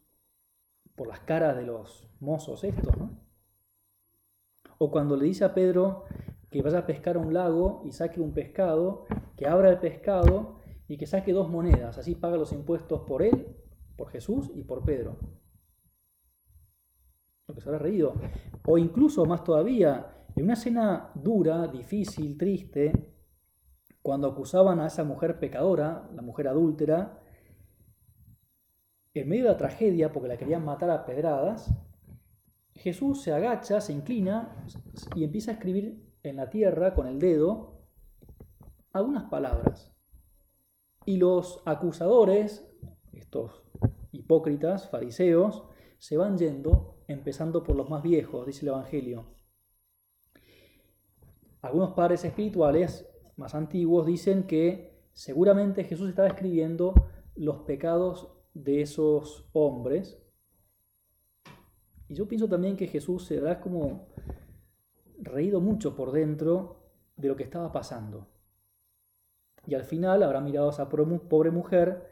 por 0.95 1.09
las 1.09 1.21
caras 1.21 1.57
de 1.57 1.65
los 1.65 2.09
mozos 2.21 2.65
estos, 2.65 2.97
¿no? 2.97 3.19
O 4.79 4.91
cuando 4.91 5.17
le 5.17 5.25
dice 5.25 5.45
a 5.45 5.55
Pedro 5.55 6.05
que 6.51 6.63
vaya 6.63 6.81
a 6.81 6.87
pescar 6.87 7.17
a 7.17 7.19
un 7.19 7.33
lago 7.33 7.83
y 7.85 7.93
saque 7.93 8.21
un 8.21 8.33
pescado, 8.33 9.07
que 9.37 9.47
abra 9.47 9.71
el 9.71 9.79
pescado 9.79 10.62
y 10.93 10.99
que 10.99 11.07
saque 11.07 11.33
dos 11.33 11.49
monedas, 11.49 11.97
así 11.97 12.15
paga 12.15 12.37
los 12.37 12.53
impuestos 12.53 13.01
por 13.07 13.23
él, 13.23 13.57
por 13.97 14.11
Jesús 14.11 14.51
y 14.55 14.65
por 14.65 14.85
Pedro 14.85 15.17
que 17.55 17.61
se 17.61 17.69
habrá 17.69 17.79
reído. 17.79 18.15
O 18.67 18.79
incluso 18.79 19.25
más 19.25 19.45
todavía, 19.45 20.27
en 20.37 20.45
una 20.45 20.55
escena 20.55 21.11
dura, 21.15 21.67
difícil, 21.69 22.37
triste, 22.39 22.93
cuando 24.01 24.29
acusaban 24.29 24.81
a 24.81 24.87
esa 24.87 25.05
mujer 25.05 25.39
pecadora, 25.39 26.09
la 26.15 26.23
mujer 26.23 26.49
adúltera, 26.49 27.21
en 29.15 29.29
medio 29.29 29.45
de 29.45 29.51
la 29.51 29.59
tragedia, 29.59 30.13
porque 30.13 30.29
la 30.29 30.39
querían 30.39 30.65
matar 30.65 30.91
a 30.91 31.05
pedradas, 31.05 31.71
Jesús 32.75 33.23
se 33.23 33.33
agacha, 33.33 33.81
se 33.81 33.93
inclina 33.93 34.65
y 35.15 35.25
empieza 35.25 35.51
a 35.51 35.55
escribir 35.55 36.11
en 36.23 36.37
la 36.37 36.49
tierra 36.49 36.95
con 36.95 37.07
el 37.07 37.19
dedo 37.19 37.83
algunas 38.93 39.25
palabras. 39.25 39.93
Y 41.05 41.17
los 41.17 41.63
acusadores, 41.65 42.69
estos 43.13 43.63
hipócritas, 44.13 44.89
fariseos, 44.89 45.65
se 45.99 46.17
van 46.17 46.39
yendo 46.39 47.03
empezando 47.09 47.63
por 47.63 47.77
los 47.77 47.89
más 47.89 48.03
viejos, 48.03 48.47
dice 48.47 48.65
el 48.65 48.69
Evangelio. 48.69 49.27
Algunos 51.61 51.93
padres 51.93 52.25
espirituales 52.25 53.09
más 53.37 53.55
antiguos 53.55 54.07
dicen 54.07 54.45
que 54.45 55.07
seguramente 55.13 55.85
Jesús 55.85 56.09
estaba 56.09 56.29
escribiendo 56.29 56.95
los 57.35 57.59
pecados 57.59 58.33
de 58.55 58.83
esos 58.83 59.49
hombres. 59.53 60.21
Y 62.09 62.15
yo 62.15 62.27
pienso 62.29 62.49
también 62.49 62.77
que 62.77 62.89
Jesús 62.89 63.25
se 63.27 63.39
habrá 63.39 63.61
como 63.61 64.09
reído 65.19 65.61
mucho 65.61 65.95
por 65.95 66.13
dentro 66.13 66.83
de 67.17 67.29
lo 67.29 67.37
que 67.37 67.45
estaba 67.45 67.73
pasando. 67.73 68.32
Y 69.67 69.75
al 69.75 69.85
final 69.85 70.23
habrá 70.23 70.41
mirado 70.41 70.69
a 70.69 70.71
esa 70.71 70.89
pobre 70.89 71.51
mujer 71.51 72.07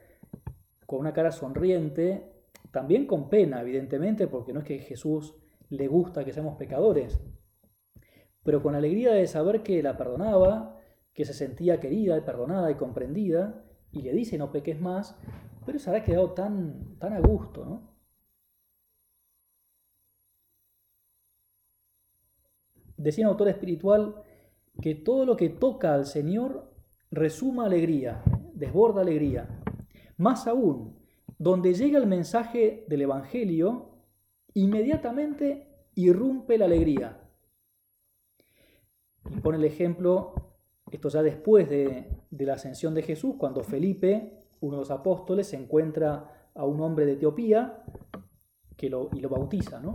con 0.86 1.00
una 1.00 1.12
cara 1.12 1.32
sonriente 1.32 2.30
también 2.70 3.06
con 3.06 3.28
pena, 3.28 3.60
evidentemente, 3.60 4.28
porque 4.28 4.52
no 4.52 4.60
es 4.60 4.66
que 4.66 4.78
Jesús 4.78 5.34
le 5.70 5.88
gusta 5.88 6.24
que 6.24 6.32
seamos 6.32 6.56
pecadores, 6.56 7.20
pero 8.42 8.62
con 8.62 8.74
alegría 8.74 9.12
de 9.12 9.26
saber 9.26 9.62
que 9.62 9.82
la 9.82 9.96
perdonaba, 9.96 10.78
que 11.12 11.24
se 11.24 11.34
sentía 11.34 11.80
querida, 11.80 12.24
perdonada 12.24 12.70
y 12.70 12.76
comprendida, 12.76 13.64
y 13.92 14.02
le 14.02 14.12
dice 14.12 14.38
no 14.38 14.52
peques 14.52 14.80
más, 14.80 15.18
pero 15.66 15.78
se 15.78 15.90
habrá 15.90 16.04
quedado 16.04 16.32
tan, 16.32 16.96
tan 16.98 17.12
a 17.12 17.20
gusto, 17.20 17.64
¿no? 17.64 17.90
Decía 22.96 23.26
un 23.26 23.32
autor 23.32 23.48
espiritual 23.48 24.22
que 24.80 24.94
todo 24.94 25.24
lo 25.24 25.36
que 25.36 25.48
toca 25.48 25.94
al 25.94 26.04
Señor 26.04 26.69
resuma 27.10 27.66
alegría, 27.66 28.22
desborda 28.54 29.02
alegría. 29.02 29.48
Más 30.16 30.46
aún, 30.46 30.98
donde 31.38 31.74
llega 31.74 31.98
el 31.98 32.06
mensaje 32.06 32.84
del 32.88 33.02
Evangelio, 33.02 33.90
inmediatamente 34.54 35.86
irrumpe 35.94 36.58
la 36.58 36.66
alegría. 36.66 37.20
Y 39.30 39.40
pone 39.40 39.58
el 39.58 39.64
ejemplo, 39.64 40.34
esto 40.90 41.08
ya 41.08 41.22
después 41.22 41.68
de, 41.68 42.08
la 42.30 42.54
ascensión 42.54 42.94
de 42.94 43.02
Jesús, 43.02 43.36
cuando 43.38 43.62
Felipe, 43.62 44.38
uno 44.60 44.76
de 44.76 44.80
los 44.80 44.90
apóstoles, 44.90 45.48
se 45.48 45.56
encuentra 45.56 46.50
a 46.54 46.64
un 46.64 46.80
hombre 46.80 47.06
de 47.06 47.12
Etiopía 47.12 47.84
que 48.76 48.90
lo, 48.90 49.10
y 49.12 49.20
lo 49.20 49.28
bautiza. 49.28 49.80
¿no? 49.80 49.92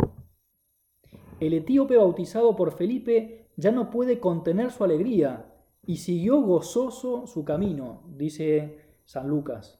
El 1.40 1.54
etíope 1.54 1.98
bautizado 1.98 2.56
por 2.56 2.72
Felipe 2.72 3.50
ya 3.58 3.72
no 3.72 3.90
puede 3.90 4.20
contener 4.20 4.72
su 4.72 4.84
alegría 4.84 5.55
y 5.88 5.98
siguió 5.98 6.42
gozoso 6.42 7.28
su 7.28 7.46
camino, 7.46 8.04
dice 8.08 8.98
San 9.06 9.28
Lucas. 9.28 9.80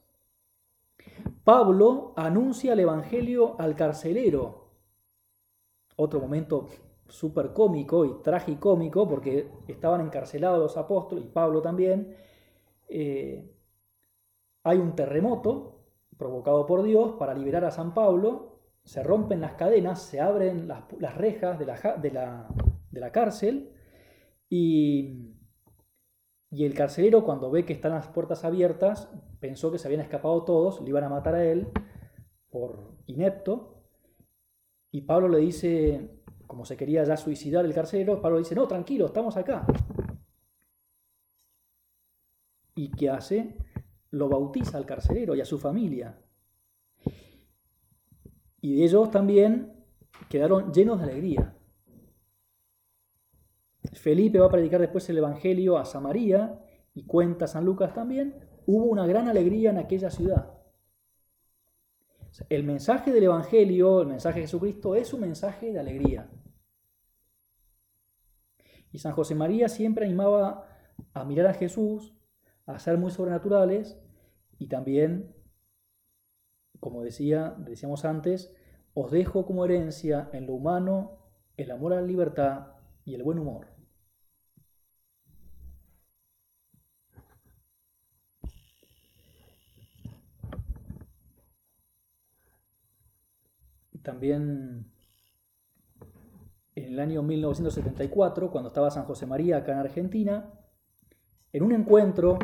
Pablo 1.44 2.12
anuncia 2.16 2.72
el 2.72 2.80
Evangelio 2.80 3.56
al 3.58 3.74
carcelero. 3.76 4.70
Otro 5.96 6.20
momento 6.20 6.68
súper 7.08 7.52
cómico 7.52 8.04
y 8.04 8.22
tragicómico, 8.22 9.08
porque 9.08 9.50
estaban 9.68 10.00
encarcelados 10.00 10.58
los 10.58 10.76
apóstoles 10.76 11.24
y 11.24 11.28
Pablo 11.28 11.62
también. 11.62 12.16
Eh, 12.88 13.52
hay 14.62 14.78
un 14.78 14.94
terremoto 14.94 15.80
provocado 16.16 16.66
por 16.66 16.82
Dios 16.82 17.12
para 17.18 17.34
liberar 17.34 17.64
a 17.64 17.70
San 17.70 17.94
Pablo. 17.94 18.60
Se 18.84 19.02
rompen 19.02 19.40
las 19.40 19.54
cadenas, 19.54 20.02
se 20.02 20.20
abren 20.20 20.68
las, 20.68 21.16
rejas 21.16 21.58
de 21.58 21.66
la, 21.66 22.48
de 22.90 23.00
la 23.00 23.12
cárcel 23.12 23.72
y 24.48 25.35
y 26.56 26.64
el 26.64 26.72
carcelero, 26.72 27.22
cuando 27.22 27.50
ve 27.50 27.66
que 27.66 27.74
están 27.74 27.92
las 27.92 28.08
puertas 28.08 28.42
abiertas, 28.42 29.10
pensó 29.40 29.70
que 29.70 29.76
se 29.76 29.88
habían 29.88 30.00
escapado 30.00 30.42
todos, 30.42 30.80
le 30.80 30.88
iban 30.88 31.04
a 31.04 31.10
matar 31.10 31.34
a 31.34 31.44
él 31.44 31.68
por 32.48 32.96
inepto, 33.04 33.82
Y 34.90 35.02
Pablo 35.02 35.28
le 35.28 35.36
dice, 35.36 36.22
como 36.46 36.64
se 36.64 36.78
quería 36.78 37.04
ya 37.04 37.18
suicidar 37.18 37.66
el 37.66 37.74
carcelero, 37.74 38.22
Pablo 38.22 38.38
le 38.38 38.44
dice, 38.44 38.54
no, 38.54 38.66
tranquilo, 38.66 39.04
estamos 39.04 39.36
acá. 39.36 39.66
¿Y 42.74 42.90
qué 42.92 43.10
hace? 43.10 43.58
Lo 44.12 44.30
bautiza 44.30 44.78
al 44.78 44.86
carcelero 44.86 45.34
y 45.34 45.42
a 45.42 45.44
su 45.44 45.58
familia. 45.58 46.18
Y 48.62 48.82
ellos 48.82 49.10
también 49.10 49.84
quedaron 50.30 50.72
llenos 50.72 51.00
de 51.00 51.04
alegría. 51.04 51.55
Felipe 53.92 54.38
va 54.38 54.46
a 54.46 54.50
predicar 54.50 54.80
después 54.80 55.08
el 55.08 55.18
Evangelio 55.18 55.78
a 55.78 55.84
Samaria 55.84 56.60
y 56.94 57.04
cuenta 57.04 57.46
San 57.46 57.64
Lucas 57.64 57.92
también, 57.92 58.34
hubo 58.66 58.84
una 58.84 59.06
gran 59.06 59.28
alegría 59.28 59.70
en 59.70 59.78
aquella 59.78 60.10
ciudad. 60.10 60.52
El 62.48 62.64
mensaje 62.64 63.12
del 63.12 63.24
Evangelio, 63.24 64.02
el 64.02 64.08
mensaje 64.08 64.40
de 64.40 64.46
Jesucristo, 64.46 64.94
es 64.94 65.12
un 65.12 65.20
mensaje 65.20 65.72
de 65.72 65.78
alegría. 65.78 66.30
Y 68.92 68.98
San 68.98 69.12
José 69.12 69.34
María 69.34 69.68
siempre 69.68 70.06
animaba 70.06 70.66
a 71.12 71.24
mirar 71.24 71.46
a 71.46 71.54
Jesús, 71.54 72.14
a 72.66 72.78
ser 72.78 72.98
muy 72.98 73.10
sobrenaturales 73.10 73.98
y 74.58 74.68
también, 74.68 75.34
como 76.80 77.02
decía, 77.02 77.54
decíamos 77.58 78.04
antes, 78.04 78.54
os 78.94 79.10
dejo 79.10 79.44
como 79.44 79.64
herencia 79.64 80.30
en 80.32 80.46
lo 80.46 80.54
humano 80.54 81.18
el 81.56 81.70
amor 81.70 81.92
a 81.92 82.00
la 82.00 82.06
libertad 82.06 82.68
y 83.04 83.14
el 83.14 83.22
buen 83.22 83.38
humor. 83.38 83.75
También 94.06 94.88
en 96.76 96.84
el 96.84 97.00
año 97.00 97.24
1974, 97.24 98.52
cuando 98.52 98.68
estaba 98.68 98.88
San 98.88 99.04
José 99.04 99.26
María 99.26 99.56
acá 99.56 99.72
en 99.72 99.78
Argentina, 99.78 100.54
en 101.52 101.64
un 101.64 101.72
encuentro 101.72 102.38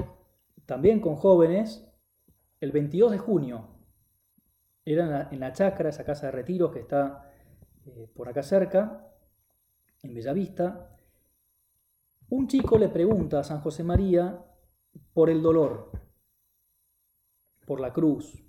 también 0.66 0.98
con 0.98 1.14
jóvenes, 1.14 1.88
el 2.58 2.72
22 2.72 3.12
de 3.12 3.18
junio, 3.18 3.68
era 4.84 5.28
en 5.30 5.38
la, 5.38 5.52
chacra, 5.52 5.90
esa 5.90 6.04
casa 6.04 6.26
de 6.26 6.32
retiros 6.32 6.72
que 6.72 6.80
está 6.80 7.30
eh, 7.86 8.10
por 8.12 8.28
acá 8.28 8.42
cerca, 8.42 9.08
en 10.02 10.14
Bellavista, 10.14 10.96
un 12.28 12.48
chico 12.48 12.76
le 12.76 12.88
pregunta 12.88 13.38
a 13.38 13.44
San 13.44 13.60
José 13.60 13.84
María 13.84 14.44
por 15.12 15.30
el 15.30 15.40
dolor, 15.40 15.92
por 17.64 17.78
la 17.78 17.92
cruz, 17.92 18.42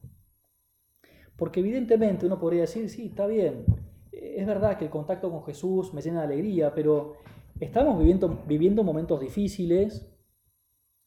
porque 1.35 1.59
evidentemente 1.59 2.25
uno 2.25 2.39
podría 2.39 2.61
decir, 2.61 2.89
sí, 2.89 3.07
está 3.07 3.27
bien, 3.27 3.65
es 4.11 4.45
verdad 4.45 4.77
que 4.77 4.85
el 4.85 4.91
contacto 4.91 5.29
con 5.29 5.43
Jesús 5.43 5.93
me 5.93 6.01
llena 6.01 6.19
de 6.19 6.33
alegría, 6.33 6.73
pero 6.73 7.13
estamos 7.59 7.97
viviendo, 7.99 8.43
viviendo 8.47 8.83
momentos 8.83 9.19
difíciles. 9.19 10.09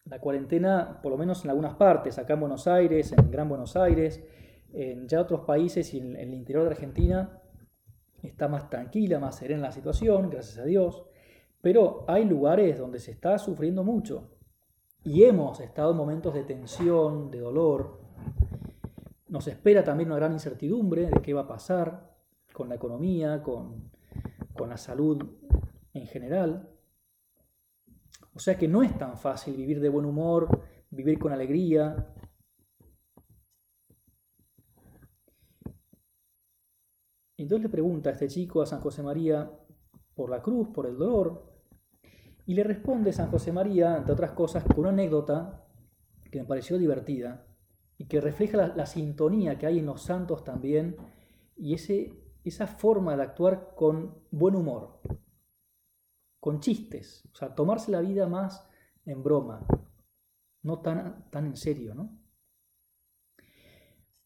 La 0.04 0.21
cuarentena, 0.21 1.00
por 1.02 1.12
lo 1.12 1.18
menos 1.18 1.45
en 1.45 1.50
algunas 1.50 1.75
partes, 1.75 2.18
acá 2.18 2.35
en 2.35 2.40
Buenos 2.40 2.66
Aires, 2.66 3.12
en 3.12 3.30
Gran 3.30 3.49
Buenos 3.49 3.76
Aires, 3.76 4.23
en 4.73 5.09
ya 5.09 5.21
otros 5.21 5.40
países 5.40 5.92
y 5.95 5.99
en, 5.99 6.16
en 6.16 6.28
el 6.28 6.35
interior 6.35 6.64
de 6.64 6.71
Argentina, 6.71 7.42
está 8.23 8.49
más 8.49 8.71
tranquila, 8.71 9.18
más 9.18 9.37
serena 9.37 9.62
la 9.62 9.73
situación, 9.73 10.30
gracias 10.30 10.59
a 10.59 10.64
Dios. 10.64 11.04
Pero 11.61 12.04
hay 12.06 12.25
lugares 12.25 12.78
donde 12.78 13.00
se 13.00 13.11
está 13.11 13.38
sufriendo 13.38 13.83
mucho. 13.83 14.30
Y 15.02 15.25
hemos 15.25 15.61
estado 15.61 15.92
en 15.92 15.97
momentos 15.97 16.35
de 16.35 16.45
tensión, 16.45 17.30
de 17.30 17.40
dolor, 17.40 18.05
nos 19.37 19.49
espera 19.49 19.85
también 19.85 20.09
una 20.09 20.16
gran 20.16 20.33
incertidumbre 20.33 21.11
de 21.11 21.21
qué 21.21 21.35
va 21.35 21.43
a 21.43 21.47
pasar 21.47 22.11
con 22.55 22.71
la 22.71 22.76
economía, 22.76 23.43
con, 23.43 23.93
la 24.66 24.78
salud 24.78 25.23
en 25.93 26.07
general. 26.07 26.71
O 28.33 28.38
sea 28.38 28.57
que 28.57 28.66
no 28.66 28.83
es 28.83 28.96
tan 28.96 29.18
fácil 29.18 29.55
vivir 29.55 29.79
de 29.81 29.90
buen 29.90 30.07
humor, 30.07 30.49
vivir 30.88 31.18
con 31.18 31.33
alegría. 31.35 32.14
Entonces 37.37 37.64
le 37.64 37.68
pregunta 37.68 38.09
a 38.09 38.12
este 38.14 38.29
chico, 38.29 38.62
a 38.62 38.66
San 38.66 38.81
José 38.81 39.03
María, 39.03 39.53
por 40.14 40.31
la 40.31 40.40
cruz, 40.40 40.68
por 40.68 40.87
el 40.87 40.96
dolor, 40.96 41.53
y 42.46 42.55
le 42.55 42.64
responde 42.64 43.12
San 43.12 43.31
José 43.31 43.53
María, 43.53 43.99
entre 43.99 44.14
otras 44.14 44.31
cosas, 44.31 44.64
con 44.64 44.79
una 44.79 44.88
anécdota 44.88 45.62
que 46.33 46.40
me 46.40 46.46
pareció 46.46 46.79
divertida 46.79 47.45
y 47.98 48.06
que 48.06 48.20
refleja 48.20 48.68
la, 48.68 48.87
sintonía 48.87 49.59
que 49.59 49.66
hay 49.66 49.78
en 49.78 49.87
los 49.87 50.02
santos 50.02 50.44
también 50.44 50.96
y 51.56 51.74
ese, 51.74 52.12
esa 52.44 52.66
forma 52.66 53.16
de 53.16 53.22
actuar 53.22 53.74
con 53.74 54.22
buen 54.30 54.54
humor, 54.54 55.00
con 56.40 56.61
chistes, 56.61 57.28
o 57.32 57.37
sea, 57.37 57.54
tomarse 57.54 57.90
la 57.90 58.00
vida 58.00 58.28
más 58.28 58.68
en 59.04 59.22
broma, 59.22 59.66
no 60.62 60.80
tan, 60.80 61.30
tan 61.30 61.46
en 61.46 61.56
serio, 61.56 61.94
¿no? 61.94 62.20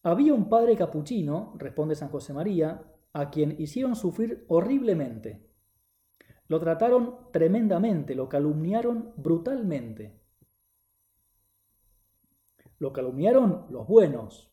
Había 0.02 0.32
un 0.32 0.48
padre 0.48 0.76
capuchino, 0.76 1.54
responde 1.58 1.94
San 1.94 2.08
José 2.08 2.32
María, 2.32 2.82
a 3.12 3.30
quien 3.30 3.60
hicieron 3.60 3.94
sufrir 3.96 4.46
horriblemente. 4.48 5.46
Lo 6.48 6.58
trataron 6.58 7.30
tremendamente, 7.32 8.14
lo 8.14 8.28
calumniaron 8.28 9.12
brutalmente. 9.16 10.19
Lo 12.80 12.92
calumniaron 12.92 13.66
los 13.70 13.86
buenos, 13.86 14.52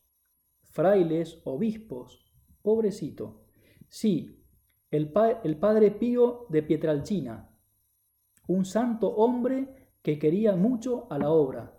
frailes, 0.62 1.42
obispos, 1.46 2.30
pobrecito. 2.62 3.46
Sí, 3.88 4.44
el, 4.92 5.14
el 5.44 5.58
padre 5.58 5.92
Pío 5.92 6.46
de 6.50 6.62
Pietralcina, 6.62 7.50
un 8.48 8.66
santo 8.66 9.08
hombre 9.08 9.92
que 10.02 10.20
quería 10.20 10.58
mucho 10.58 11.08
a 11.10 11.18
la 11.18 11.32
obra. 11.32 11.74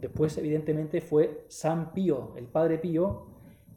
Después, 0.00 0.36
evidentemente, 0.38 1.00
fue 1.00 1.46
San 1.48 1.92
Pío, 1.92 2.34
el 2.36 2.48
padre 2.48 2.78
Pío, 2.78 3.28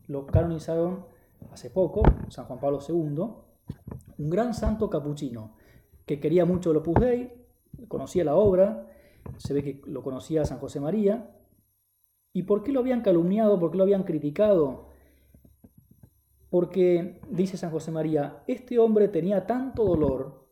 lo 0.08 0.26
canonizaron 0.26 1.06
hace 1.52 1.69
poco, 1.69 2.02
San 2.30 2.45
Juan 2.45 2.60
Pablo 2.60 2.80
II, 2.88 3.24
un 4.17 4.30
gran 4.32 4.56
santo 4.56 4.89
capuchino 4.89 5.56
que 6.08 6.19
quería 6.19 6.43
mucho 6.43 6.72
el 6.72 6.78
Opus 6.78 7.00
Dei, 7.00 7.32
conocía 7.88 8.24
la 8.24 8.34
obra, 8.34 8.88
se 9.38 9.54
ve 9.54 9.63
que 9.63 9.82
lo 9.86 10.02
conocía 10.02 10.43
San 10.43 10.58
José 10.58 10.80
María, 10.80 11.36
¿Y 12.33 12.43
por 12.43 12.63
qué 12.63 12.71
lo 12.71 12.79
habían 12.79 13.01
calumniado? 13.01 13.59
¿Por 13.59 13.71
qué 13.71 13.77
lo 13.77 13.83
habían 13.83 14.03
criticado? 14.03 14.89
Porque, 16.49 17.21
dice 17.29 17.57
San 17.57 17.71
José 17.71 17.91
María, 17.91 18.43
este 18.47 18.79
hombre 18.79 19.07
tenía 19.07 19.45
tanto 19.45 19.83
dolor, 19.85 20.47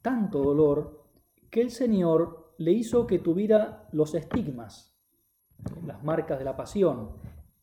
tanto 0.00 0.42
dolor, 0.42 1.04
que 1.50 1.60
el 1.60 1.70
Señor 1.70 2.54
le 2.58 2.72
hizo 2.72 3.06
que 3.06 3.18
tuviera 3.18 3.88
los 3.92 4.14
estigmas, 4.14 4.98
las 5.84 6.02
marcas 6.02 6.38
de 6.38 6.44
la 6.44 6.56
pasión, 6.56 7.16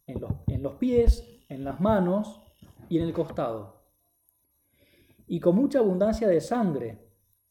en 0.05 0.61
los, 0.61 0.73
pies, 0.75 1.43
en 1.49 1.63
las 1.63 1.79
manos 1.79 2.41
y 2.89 2.97
en 2.97 3.03
el 3.05 3.13
costado. 3.13 3.83
Y 5.27 5.39
con 5.39 5.55
mucha 5.55 5.79
abundancia 5.79 6.27
de 6.27 6.41
sangre, 6.41 7.07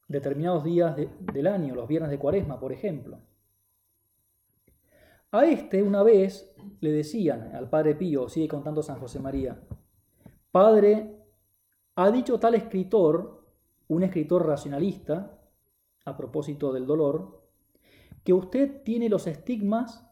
determinados 0.08 0.64
días 0.64 0.96
del 0.96 1.46
año, 1.46 1.74
los 1.74 1.88
viernes 1.88 2.10
de 2.10 2.18
cuaresma, 2.18 2.58
por 2.58 2.72
ejemplo. 2.72 3.20
A 5.30 5.44
este 5.44 5.82
una 5.82 6.02
vez 6.02 6.54
le 6.80 6.92
decían 6.92 7.54
al 7.54 7.68
padre 7.68 7.94
Pío, 7.94 8.28
sigue 8.28 8.48
contando 8.48 8.82
San 8.82 8.98
José 8.98 9.20
María, 9.20 9.60
Padre, 10.50 11.14
ha 11.96 12.10
dicho 12.10 12.40
tal 12.40 12.54
escritor, 12.54 13.46
un 13.88 14.02
escritor 14.02 14.46
racionalista, 14.46 15.38
a 16.04 16.16
propósito 16.16 16.72
del 16.72 16.86
dolor, 16.86 17.48
que 18.24 18.32
usted 18.32 18.82
tiene 18.82 19.10
los 19.10 19.26
estigmas 19.26 20.04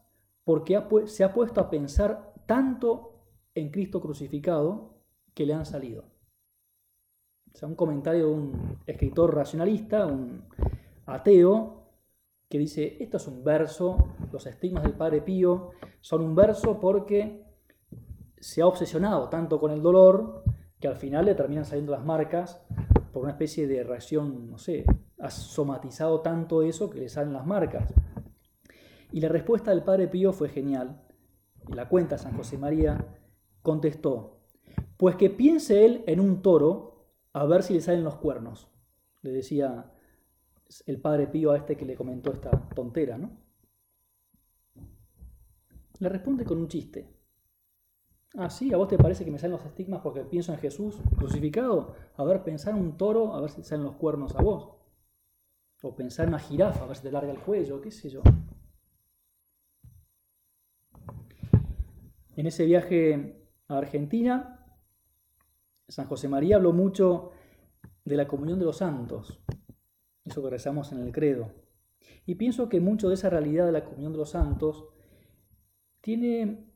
porque 0.43 0.81
se 1.07 1.23
ha 1.23 1.33
puesto 1.33 1.59
a 1.59 1.69
pensar 1.69 2.33
tanto 2.45 3.23
en 3.55 3.71
Cristo 3.71 3.99
crucificado 3.99 5.01
que 5.33 5.45
le 5.45 5.53
han 5.53 5.65
salido. 5.65 6.05
O 7.53 7.57
sea, 7.57 7.67
un 7.67 7.75
comentario 7.75 8.27
de 8.27 8.33
un 8.33 8.79
escritor 8.85 9.33
racionalista, 9.33 10.05
un 10.05 10.47
ateo, 11.07 11.76
que 12.49 12.57
dice, 12.57 12.97
esto 12.99 13.17
es 13.17 13.27
un 13.27 13.43
verso, 13.43 14.15
los 14.31 14.45
estigmas 14.45 14.83
del 14.83 14.93
Padre 14.93 15.21
Pío 15.21 15.71
son 15.99 16.21
un 16.21 16.35
verso 16.35 16.79
porque 16.79 17.45
se 18.39 18.61
ha 18.61 18.67
obsesionado 18.67 19.29
tanto 19.29 19.59
con 19.59 19.71
el 19.71 19.81
dolor 19.81 20.43
que 20.79 20.87
al 20.87 20.95
final 20.95 21.25
le 21.25 21.35
terminan 21.35 21.65
saliendo 21.65 21.91
las 21.91 22.05
marcas 22.05 22.61
por 23.11 23.23
una 23.23 23.31
especie 23.31 23.67
de 23.67 23.83
reacción, 23.83 24.49
no 24.49 24.57
sé, 24.57 24.85
ha 25.19 25.29
somatizado 25.29 26.21
tanto 26.21 26.61
eso 26.61 26.89
que 26.89 26.99
le 26.99 27.09
salen 27.09 27.33
las 27.33 27.45
marcas. 27.45 27.93
Y 29.11 29.21
la 29.21 29.29
respuesta 29.29 29.71
del 29.71 29.83
Padre 29.83 30.07
Pío 30.07 30.33
fue 30.33 30.49
genial. 30.49 31.01
La 31.73 31.89
cuenta 31.89 32.17
San 32.17 32.35
José 32.37 32.57
María 32.57 33.07
contestó, 33.61 34.41
pues 34.97 35.15
que 35.15 35.29
piense 35.29 35.85
él 35.85 36.03
en 36.05 36.19
un 36.19 36.41
toro 36.41 37.07
a 37.33 37.45
ver 37.45 37.63
si 37.63 37.73
le 37.73 37.81
salen 37.81 38.03
los 38.03 38.15
cuernos. 38.15 38.69
Le 39.21 39.31
decía 39.31 39.91
el 40.85 40.99
padre 40.99 41.27
Pío 41.27 41.51
a 41.51 41.57
este 41.57 41.75
que 41.77 41.85
le 41.85 41.95
comentó 41.95 42.31
esta 42.31 42.51
tontera, 42.69 43.17
¿no? 43.17 43.31
Le 45.99 46.09
responde 46.09 46.45
con 46.45 46.57
un 46.59 46.67
chiste. 46.67 47.17
Ah, 48.35 48.49
sí, 48.49 48.71
¿a 48.73 48.77
vos 48.77 48.87
te 48.87 48.97
parece 48.97 49.25
que 49.25 49.31
me 49.31 49.39
salen 49.39 49.57
los 49.57 49.65
estigmas 49.65 50.01
porque 50.01 50.21
pienso 50.21 50.53
en 50.53 50.59
Jesús 50.59 50.99
crucificado? 51.17 51.95
A 52.17 52.23
ver, 52.23 52.43
pensar 52.43 52.75
en 52.75 52.81
un 52.81 52.97
toro, 52.97 53.33
a 53.33 53.41
ver 53.41 53.49
si 53.49 53.63
salen 53.63 53.85
los 53.85 53.95
cuernos 53.95 54.35
a 54.35 54.41
vos. 54.41 54.75
O 55.81 55.95
pensar 55.95 56.25
en 56.25 56.29
una 56.29 56.39
jirafa, 56.39 56.83
a 56.83 56.87
ver 56.87 56.97
si 56.97 57.03
te 57.03 57.11
larga 57.11 57.31
el 57.31 57.39
cuello, 57.39 57.81
qué 57.81 57.91
sé 57.91 58.09
yo. 58.09 58.21
En 62.35 62.45
ese 62.45 62.65
viaje 62.65 63.49
a 63.67 63.77
Argentina, 63.77 64.63
San 65.87 66.07
José 66.07 66.27
María 66.27 66.57
habló 66.57 66.73
mucho 66.73 67.31
de 68.05 68.17
la 68.17 68.27
comunión 68.27 68.59
de 68.59 68.65
los 68.65 68.77
santos, 68.77 69.39
eso 70.27 70.43
que 70.43 70.49
rezamos 70.49 70.91
en 70.91 70.99
el 70.99 71.11
credo. 71.11 71.51
Y 72.25 72.35
pienso 72.35 72.69
que 72.69 72.79
mucho 72.79 73.09
de 73.09 73.15
esa 73.15 73.29
realidad 73.29 73.65
de 73.65 73.71
la 73.71 73.85
comunión 73.85 74.11
de 74.11 74.19
los 74.19 74.31
santos 74.31 74.85
tiene 76.01 76.71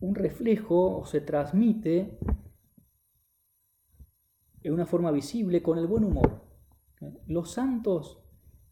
un 0.00 0.14
reflejo 0.14 0.98
o 0.98 1.06
se 1.06 1.20
transmite 1.20 2.18
en 4.62 4.72
una 4.72 4.86
forma 4.86 5.10
visible 5.10 5.62
con 5.62 5.78
el 5.78 5.86
buen 5.86 6.04
humor. 6.04 6.42
Los 7.26 7.52
santos 7.52 8.22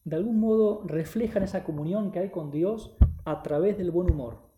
de 0.05 0.17
algún 0.17 0.41
modo 0.41 0.83
reflejan 0.87 1.43
esa 1.43 1.65
comunión 1.65 2.11
que 2.11 2.21
hay 2.21 2.31
con 2.31 2.51
Dios 2.51 2.97
a 3.25 3.43
través 3.43 3.77
del 3.77 3.91
buen 3.91 4.11
humor 4.11 4.51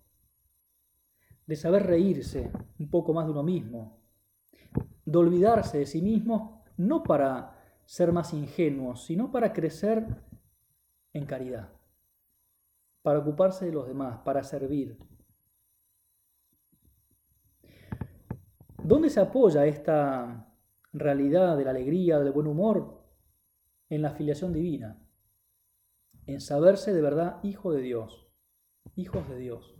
de 1.47 1.57
saber 1.57 1.87
reírse 1.87 2.51
un 2.79 2.89
poco 2.89 3.13
más 3.13 3.27
de 3.27 3.33
uno 3.33 3.43
mismo, 3.43 4.01
de 5.05 5.19
olvidarse 5.19 5.79
de 5.79 5.87
sí 5.87 6.01
mismo, 6.01 6.65
no 6.77 7.03
para 7.03 7.62
ser 7.85 8.13
más 8.13 8.33
ingenuos, 8.33 9.05
sino 9.05 9.31
para 9.31 9.53
crecer 9.53 10.07
en 11.13 11.27
caridad, 11.27 11.69
para 13.03 13.19
ocuparse 13.19 13.67
de 13.67 13.73
los 13.73 13.87
demás, 13.87 14.21
para 14.25 14.43
servir. 14.43 14.99
¿Dónde 18.83 19.11
se 19.11 19.21
apoya 19.21 19.67
esta 19.67 20.53
realidad 20.93 21.57
de 21.57 21.65
la 21.65 21.71
alegría, 21.71 22.19
del 22.19 22.33
buen 22.33 22.47
humor? 22.47 23.01
En 23.89 24.03
la 24.03 24.13
filiación 24.13 24.53
divina, 24.53 25.07
en 26.27 26.41
saberse 26.41 26.95
de 26.95 27.03
verdad 27.03 27.41
hijo 27.43 27.73
de 27.73 27.83
Dios, 27.83 28.27
hijos 28.97 29.29
de 29.29 29.37
Dios. 29.37 29.75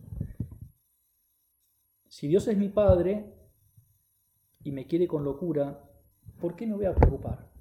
Si 2.09 2.29
Dios 2.29 2.47
es 2.47 2.59
mi 2.59 2.69
Padre 2.69 3.33
y 4.63 4.71
me 4.71 4.87
quiere 4.87 5.09
con 5.09 5.25
locura, 5.25 5.89
¿por 6.41 6.55
qué 6.57 6.67
me 6.67 6.75
voy 6.75 6.85
a 6.85 6.95
preocupar? 6.95 7.52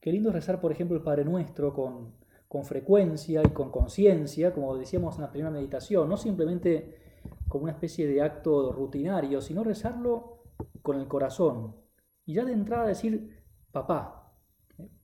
Qué 0.00 0.12
lindo 0.12 0.32
rezar, 0.32 0.60
por 0.60 0.72
ejemplo, 0.72 0.96
el 0.96 1.02
Padre 1.02 1.24
Nuestro 1.24 1.72
con, 1.74 2.14
con 2.46 2.64
frecuencia 2.64 3.42
y 3.44 3.50
con 3.50 3.70
conciencia, 3.70 4.52
como 4.52 4.76
decíamos 4.76 5.16
en 5.16 5.22
la 5.22 5.30
primera 5.30 5.50
meditación, 5.50 6.08
no 6.08 6.16
simplemente 6.16 7.20
como 7.48 7.64
una 7.64 7.72
especie 7.72 8.06
de 8.06 8.22
acto 8.22 8.72
rutinario, 8.72 9.40
sino 9.40 9.64
rezarlo 9.64 10.44
con 10.82 10.98
el 10.98 11.08
corazón. 11.08 11.76
Y 12.24 12.34
ya 12.34 12.44
de 12.44 12.52
entrada 12.52 12.86
decir, 12.86 13.42
papá, 13.72 14.32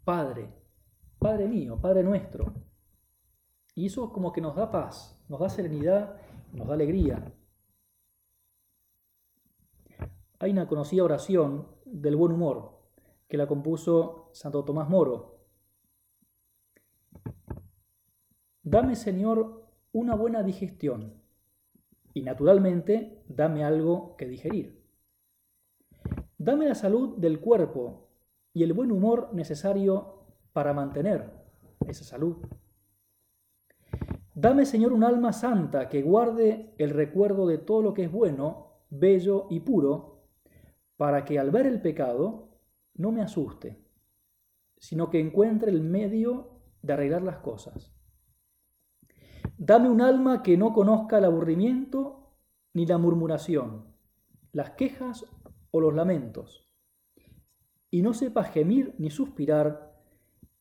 padre, 0.04 0.50
padre 1.18 1.48
mío, 1.48 1.80
padre 1.80 2.02
nuestro. 2.02 2.52
Y 3.74 3.87
eso 3.87 4.12
como 4.12 4.33
que 4.33 4.40
nos 4.40 4.54
da 4.54 4.70
paz, 4.70 5.18
nos 5.28 5.40
da 5.40 5.48
serenidad 5.48 6.16
nos 6.54 6.68
da 6.68 6.74
alegría. 6.74 7.33
Hay 10.38 10.50
una 10.50 10.66
conocida 10.66 11.04
oración 11.04 11.66
del 11.85 12.16
buen 12.16 12.33
humor 12.33 12.74
que 13.35 13.38
la 13.38 13.49
compuso 13.49 14.31
Santo 14.31 14.64
Tomás 14.64 14.88
Moro. 14.88 15.40
Dame, 18.62 18.94
Señor, 18.94 19.66
una 19.90 20.14
buena 20.14 20.44
digestión 20.44 21.20
y 22.12 22.23
naturalmente 22.23 23.25
dame 23.27 23.64
algo 23.64 24.14
que 24.16 24.29
digerir. 24.29 24.85
Dame 26.38 26.68
la 26.68 26.77
salud 26.77 27.16
del 27.16 27.40
cuerpo 27.40 28.07
y 28.53 28.62
el 28.62 28.73
buen 28.73 28.92
humor 28.92 29.31
necesario 29.33 30.27
para 30.53 30.73
mantener 30.73 31.33
esa 31.88 32.05
salud. 32.05 32.37
Dame, 34.37 34.64
Señor, 34.64 34.92
un 34.92 35.03
alma 35.03 35.33
santa 35.33 35.88
que 35.88 36.03
guarde 36.03 36.73
el 36.79 36.90
recuerdo 36.90 37.49
de 37.49 37.59
todo 37.59 37.83
lo 37.83 37.94
que 37.94 38.05
es 38.05 38.12
bueno, 38.12 38.85
bello 38.90 39.49
y 39.51 39.59
puro, 39.59 40.23
para 40.97 41.25
que 41.25 41.40
al 41.40 41.51
ver 41.51 41.66
el 41.66 41.83
pecado 41.83 42.54
no 42.94 43.12
me 43.12 43.22
asuste, 43.22 43.85
sino 44.78 45.11
que 45.11 45.20
encuentre 45.20 45.70
el 45.70 45.80
medio 45.80 46.61
de 46.83 46.92
arreglar 46.92 47.22
las 47.22 47.38
cosas. 47.38 47.92
Dame 49.57 49.88
un 49.88 50.00
alma 50.00 50.42
que 50.42 50.57
no 50.57 50.72
conozca 50.72 51.18
el 51.18 51.24
aburrimiento 51.24 52.37
ni 52.72 52.87
la 52.87 52.98
murmuración, 52.98 53.94
las 54.52 54.70
quejas 54.70 55.26
o 55.70 55.80
los 55.80 55.94
lamentos, 55.94 56.68
y 57.90 58.02
no 58.02 58.14
sepa 58.14 58.44
gemir 58.44 58.94
ni 58.98 59.11
suspirar, 59.11 59.94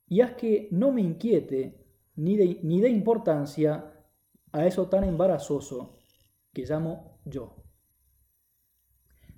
y 0.07 0.21
haz 0.21 0.33
que 0.33 0.67
no 0.71 0.91
me 0.91 1.01
inquiete 1.01 1.83
ni 2.15 2.37
de, 2.37 2.89
importancia 2.89 3.91
a 4.51 4.65
eso 4.67 4.87
tan 4.87 5.03
embarazoso 5.03 5.97
que 6.53 6.65
llamo 6.65 7.19
yo. 7.25 7.55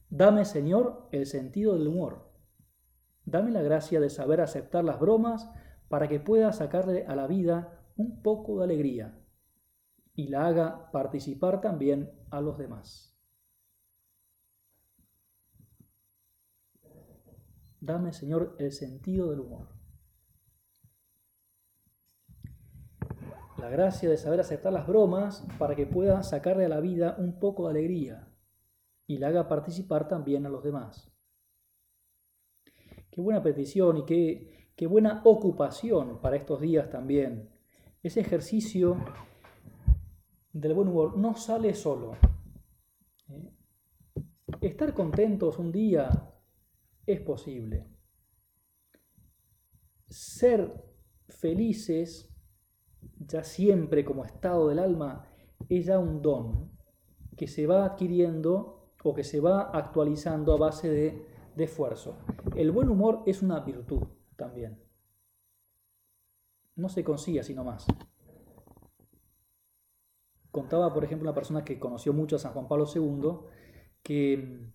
Dame, 0.10 0.46
Señor, 0.46 1.08
el 1.12 1.26
sentido 1.26 1.78
del 1.78 1.88
humor. 1.88 2.35
Dame 3.26 3.52
la 3.52 3.62
gracia 3.62 4.00
de 4.00 4.10
saber 4.10 4.42
aceptar 4.42 4.84
las 4.84 5.00
bromas 5.00 5.50
para 5.90 6.08
que 6.08 6.20
pueda 6.20 6.52
sacarle 6.54 7.06
a 7.06 7.16
la 7.16 7.28
vida 7.28 7.82
un 7.96 8.22
poco 8.22 8.58
de 8.58 8.66
alegría 8.66 9.20
y 10.14 10.28
la 10.28 10.48
haga 10.48 10.92
participar 10.92 11.62
también 11.62 12.12
a 12.30 12.42
los 12.42 12.58
demás. 12.58 13.18
Dame, 17.82 18.14
Señor, 18.14 18.56
el 18.60 18.72
sentido 18.72 19.30
del 19.30 19.42
humor. 19.42 19.76
la 23.66 23.72
gracia 23.72 24.08
de 24.08 24.18
saber 24.18 24.40
aceptar 24.40 24.72
las 24.72 24.86
bromas 24.86 25.44
para 25.58 25.76
que 25.76 25.88
pueda 25.88 26.22
sacarle 26.22 26.66
a 26.66 26.70
la 26.70 26.80
vida 26.82 27.16
un 27.18 27.40
poco 27.40 27.64
de 27.64 27.72
alegría 27.72 28.28
y 29.08 29.18
la 29.18 29.30
haga 29.30 29.48
participar 29.48 30.08
también 30.08 30.46
a 30.46 30.50
los 30.50 30.64
demás. 30.64 31.15
Qué 33.16 33.22
buena 33.22 33.42
petición 33.42 34.00
y 34.00 34.04
qué, 34.04 34.72
qué 34.76 34.88
buena 34.88 35.22
ocupación 35.24 36.20
para 36.20 36.36
estos 36.36 36.60
días 36.60 36.90
también. 36.90 37.50
Ese 38.04 38.20
ejercicio 38.20 38.98
del 40.52 40.74
buen 40.74 40.90
humor 40.90 41.18
no 41.18 41.34
sale 41.38 41.74
solo. 41.76 42.18
¿eh? 43.30 43.54
Estar 44.60 44.94
contentos 44.94 45.60
un 45.60 45.72
día 45.72 46.10
es 47.06 47.22
posible. 47.22 47.88
Ser 50.10 50.74
felices 51.30 52.30
ya 53.18 53.46
siempre 53.46 54.04
como 54.04 54.26
estado 54.26 54.68
del 54.68 54.80
alma, 54.80 55.26
es 55.70 55.86
ya 55.86 56.00
un 56.00 56.22
don 56.22 56.70
que 57.38 57.48
se 57.48 57.66
va 57.66 57.86
adquiriendo 57.86 58.92
o 59.06 59.14
que 59.14 59.24
se 59.24 59.40
va 59.40 59.72
actualizando 59.72 60.54
a 60.54 60.58
base 60.58 60.90
de, 60.90 61.35
de 61.56 61.64
esfuerzo. 61.64 62.18
El 62.56 62.72
buen 62.72 62.90
humor 62.90 63.24
es 63.26 63.42
una 63.42 63.60
virtud 63.62 64.04
también. 64.36 64.80
No 66.76 66.90
se 66.90 67.04
consigue 67.04 67.40
así 67.40 67.54
nomás. 67.54 67.86
Contaba, 70.52 70.94
por 70.94 71.04
ejemplo, 71.04 71.30
una 71.30 71.36
persona 71.36 71.64
que 71.64 71.80
conoció 71.80 72.14
mucho 72.14 72.36
a 72.36 72.40
San 72.40 72.54
Juan 72.54 72.68
Pablo 72.68 72.86
II, 72.94 73.40
que 74.04 74.70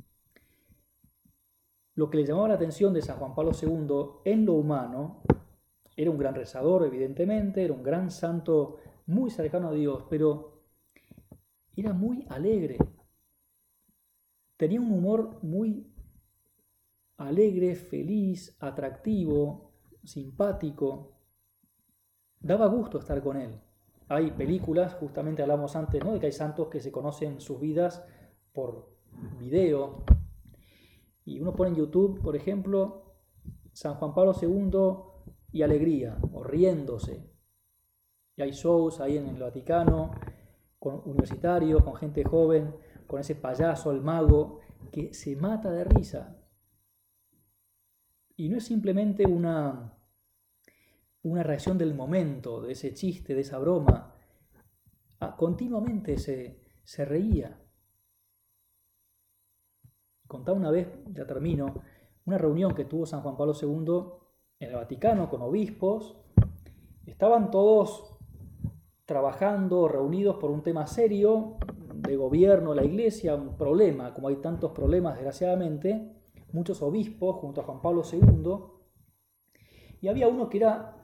lo 1.94 2.10
que 2.10 2.18
le 2.18 2.24
llamaba 2.24 2.48
la 2.48 2.54
atención 2.54 2.94
de 2.94 3.02
San 3.02 3.18
Juan 3.18 3.34
Pablo 3.34 3.52
II 3.52 4.20
en 4.30 4.46
lo 4.46 4.54
humano 4.54 5.22
era 5.96 6.10
un 6.10 6.18
gran 6.18 6.34
rezador, 6.34 6.84
evidentemente, 6.86 7.62
era 7.62 7.74
un 7.74 7.82
gran 7.82 8.10
santo 8.10 8.78
muy 9.06 9.30
cercano 9.30 9.68
a 9.68 9.72
Dios, 9.72 10.04
pero 10.08 10.62
era 11.76 11.92
muy 11.92 12.24
alegre. 12.28 12.78
Tenía 14.56 14.80
un 14.80 14.92
humor 14.92 15.38
muy 15.42 15.89
alegre, 17.28 17.74
feliz, 17.74 18.56
atractivo, 18.60 19.72
simpático. 20.02 21.18
Daba 22.40 22.66
gusto 22.66 22.98
estar 22.98 23.22
con 23.22 23.36
él. 23.36 23.60
Hay 24.08 24.30
películas, 24.32 24.94
justamente 24.94 25.42
hablamos 25.42 25.76
antes, 25.76 26.02
de 26.02 26.18
que 26.18 26.26
hay 26.26 26.32
santos 26.32 26.68
que 26.68 26.80
se 26.80 26.90
conocen 26.90 27.40
sus 27.40 27.60
vidas 27.60 28.04
por 28.52 28.88
video. 29.38 30.04
Y 31.24 31.40
uno 31.40 31.54
pone 31.54 31.70
en 31.70 31.76
YouTube, 31.76 32.20
por 32.22 32.34
ejemplo, 32.34 33.14
San 33.72 33.94
Juan 33.96 34.14
Pablo 34.14 34.34
II 34.40 35.30
y 35.52 35.62
alegría, 35.62 36.18
o 36.32 36.42
riéndose. 36.42 37.30
Y 38.36 38.42
hay 38.42 38.52
shows 38.52 39.00
ahí 39.00 39.18
en 39.18 39.28
el 39.28 39.38
Vaticano, 39.38 40.12
con 40.78 41.02
universitarios, 41.04 41.84
con 41.84 41.94
gente 41.96 42.24
joven, 42.24 42.74
con 43.06 43.20
ese 43.20 43.34
payaso, 43.34 43.90
el 43.90 44.00
mago, 44.00 44.60
que 44.90 45.12
se 45.12 45.36
mata 45.36 45.70
de 45.70 45.84
risa. 45.84 46.39
Y 48.40 48.48
no 48.48 48.56
es 48.56 48.64
simplemente 48.64 49.26
una, 49.26 49.92
una 51.24 51.42
reacción 51.42 51.76
del 51.76 51.92
momento, 51.92 52.62
de 52.62 52.72
ese 52.72 52.94
chiste, 52.94 53.34
de 53.34 53.42
esa 53.42 53.58
broma. 53.58 54.14
Ah, 55.18 55.36
continuamente 55.36 56.16
se, 56.16 56.58
se 56.82 57.04
reía. 57.04 57.60
Contaba 60.26 60.56
una 60.56 60.70
vez, 60.70 60.88
ya 61.12 61.26
termino, 61.26 61.82
una 62.24 62.38
reunión 62.38 62.74
que 62.74 62.86
tuvo 62.86 63.04
San 63.04 63.20
Juan 63.20 63.36
Pablo 63.36 63.52
II 63.60 64.04
en 64.58 64.70
el 64.70 64.74
Vaticano 64.74 65.28
con 65.28 65.42
obispos. 65.42 66.16
Estaban 67.04 67.50
todos 67.50 68.16
trabajando, 69.04 69.86
reunidos 69.86 70.36
por 70.36 70.50
un 70.50 70.62
tema 70.62 70.86
serio 70.86 71.58
de 71.94 72.16
gobierno, 72.16 72.72
la 72.72 72.86
iglesia, 72.86 73.34
un 73.34 73.58
problema, 73.58 74.14
como 74.14 74.28
hay 74.28 74.36
tantos 74.36 74.72
problemas 74.72 75.16
desgraciadamente, 75.16 76.19
muchos 76.52 76.82
obispos 76.82 77.36
junto 77.36 77.60
a 77.60 77.64
Juan 77.64 77.80
Pablo 77.80 78.02
II, 78.10 78.54
y 80.00 80.08
había 80.08 80.28
uno 80.28 80.48
que 80.48 80.58
era 80.58 80.96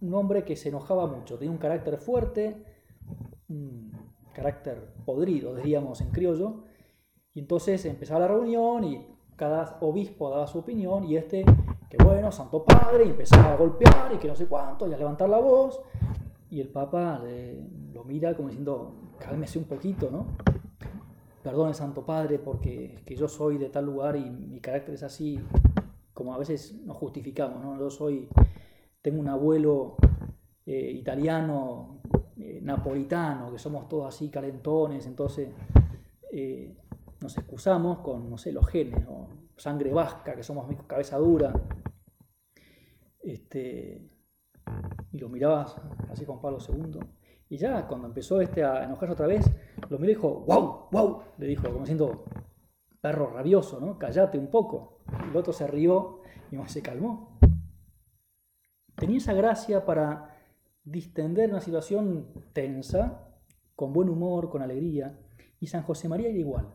un 0.00 0.14
hombre 0.14 0.44
que 0.44 0.56
se 0.56 0.68
enojaba 0.68 1.06
mucho, 1.06 1.38
tenía 1.38 1.52
un 1.52 1.58
carácter 1.58 1.98
fuerte, 1.98 2.64
un 3.48 3.92
carácter 4.34 4.94
podrido, 5.04 5.54
diríamos 5.54 6.00
en 6.00 6.10
criollo, 6.10 6.64
y 7.32 7.40
entonces 7.40 7.84
empezaba 7.84 8.20
la 8.20 8.28
reunión 8.28 8.84
y 8.84 9.06
cada 9.36 9.78
obispo 9.80 10.30
daba 10.30 10.46
su 10.46 10.58
opinión 10.58 11.04
y 11.04 11.16
este, 11.16 11.44
que 11.90 11.96
bueno, 12.02 12.32
Santo 12.32 12.64
Padre, 12.64 13.06
y 13.06 13.10
empezaba 13.10 13.52
a 13.52 13.56
golpear 13.56 14.12
y 14.14 14.18
que 14.18 14.28
no 14.28 14.34
sé 14.34 14.46
cuánto, 14.46 14.88
y 14.88 14.94
a 14.94 14.98
levantar 14.98 15.28
la 15.28 15.38
voz, 15.38 15.80
y 16.50 16.60
el 16.60 16.68
Papa 16.68 17.22
lo 17.92 18.04
mira 18.04 18.34
como 18.34 18.48
diciendo, 18.48 19.12
cálmese 19.18 19.58
un 19.58 19.64
poquito, 19.64 20.10
¿no? 20.10 20.36
Perdone, 21.46 21.74
Santo 21.74 22.04
Padre, 22.04 22.40
porque 22.40 23.04
que 23.06 23.14
yo 23.14 23.28
soy 23.28 23.56
de 23.56 23.68
tal 23.68 23.84
lugar 23.84 24.16
y 24.16 24.28
mi 24.28 24.58
carácter 24.58 24.94
es 24.94 25.04
así, 25.04 25.38
como 26.12 26.34
a 26.34 26.38
veces 26.38 26.74
nos 26.84 26.96
justificamos, 26.96 27.62
¿no? 27.62 27.78
Yo 27.78 27.88
soy, 27.88 28.28
tengo 29.00 29.20
un 29.20 29.28
abuelo 29.28 29.94
eh, 30.66 30.90
italiano, 30.90 32.00
eh, 32.36 32.58
napolitano, 32.60 33.52
que 33.52 33.60
somos 33.60 33.88
todos 33.88 34.12
así 34.12 34.28
calentones, 34.28 35.06
entonces 35.06 35.50
eh, 36.32 36.76
nos 37.20 37.38
excusamos 37.38 37.98
con, 37.98 38.28
no 38.28 38.38
sé, 38.38 38.50
los 38.50 38.66
genes, 38.66 39.06
o 39.08 39.28
sangre 39.56 39.92
vasca, 39.92 40.34
que 40.34 40.42
somos 40.42 40.66
cabeza 40.88 41.16
dura. 41.16 41.52
Este, 43.22 44.10
y 45.12 45.18
lo 45.18 45.28
mirabas 45.28 45.76
así 46.10 46.24
con 46.24 46.40
Pablo 46.40 46.58
II. 46.58 46.98
Y 47.48 47.58
ya 47.58 47.86
cuando 47.86 48.08
empezó 48.08 48.40
este 48.40 48.64
a 48.64 48.84
enojarse 48.84 49.12
otra 49.12 49.26
vez, 49.26 49.50
lo 49.88 49.98
miró 49.98 50.10
y 50.10 50.14
dijo, 50.14 50.44
wow, 50.46 50.88
wow, 50.90 51.22
le 51.38 51.46
dijo, 51.46 51.70
como 51.72 51.86
siendo 51.86 52.24
perro 53.00 53.30
rabioso, 53.30 53.80
¿no? 53.80 53.98
Cállate 53.98 54.38
un 54.38 54.48
poco. 54.48 55.02
El 55.30 55.36
otro 55.36 55.52
se 55.52 55.66
rió 55.66 56.22
y 56.50 56.56
se 56.68 56.82
calmó. 56.82 57.38
Tenía 58.96 59.18
esa 59.18 59.32
gracia 59.34 59.84
para 59.84 60.36
distender 60.82 61.50
una 61.50 61.60
situación 61.60 62.32
tensa, 62.52 63.28
con 63.74 63.92
buen 63.92 64.08
humor, 64.08 64.48
con 64.48 64.62
alegría, 64.62 65.18
y 65.60 65.66
San 65.66 65.82
José 65.82 66.08
María 66.08 66.28
era 66.28 66.38
igual. 66.38 66.74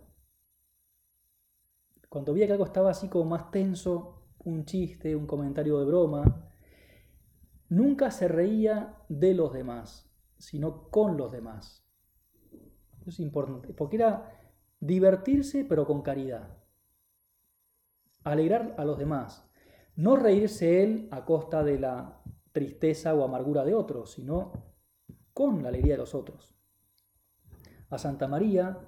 Cuando 2.07 2.33
veía 2.33 2.45
que 2.45 2.53
algo 2.53 2.65
estaba 2.65 2.91
así 2.91 3.09
como 3.09 3.25
más 3.25 3.51
tenso, 3.51 4.21
un 4.43 4.65
chiste, 4.65 5.15
un 5.15 5.25
comentario 5.25 5.79
de 5.79 5.85
broma, 5.85 6.51
nunca 7.69 8.11
se 8.11 8.27
reía 8.27 8.97
de 9.07 9.33
los 9.33 9.53
demás, 9.53 10.10
sino 10.41 10.89
con 10.89 11.17
los 11.17 11.31
demás. 11.31 11.85
Es 13.05 13.19
importante, 13.19 13.73
porque 13.73 13.97
era 13.97 14.39
divertirse 14.79 15.63
pero 15.65 15.85
con 15.85 16.01
caridad. 16.01 16.57
Alegrar 18.23 18.75
a 18.77 18.85
los 18.85 18.97
demás. 18.97 19.47
No 19.95 20.15
reírse 20.15 20.83
él 20.83 21.07
a 21.11 21.25
costa 21.25 21.63
de 21.63 21.79
la 21.79 22.21
tristeza 22.51 23.13
o 23.13 23.23
amargura 23.23 23.63
de 23.63 23.75
otros, 23.75 24.11
sino 24.11 24.51
con 25.33 25.63
la 25.63 25.69
alegría 25.69 25.93
de 25.93 25.99
los 25.99 26.15
otros. 26.15 26.55
A 27.89 27.97
Santa 27.97 28.27
María, 28.27 28.79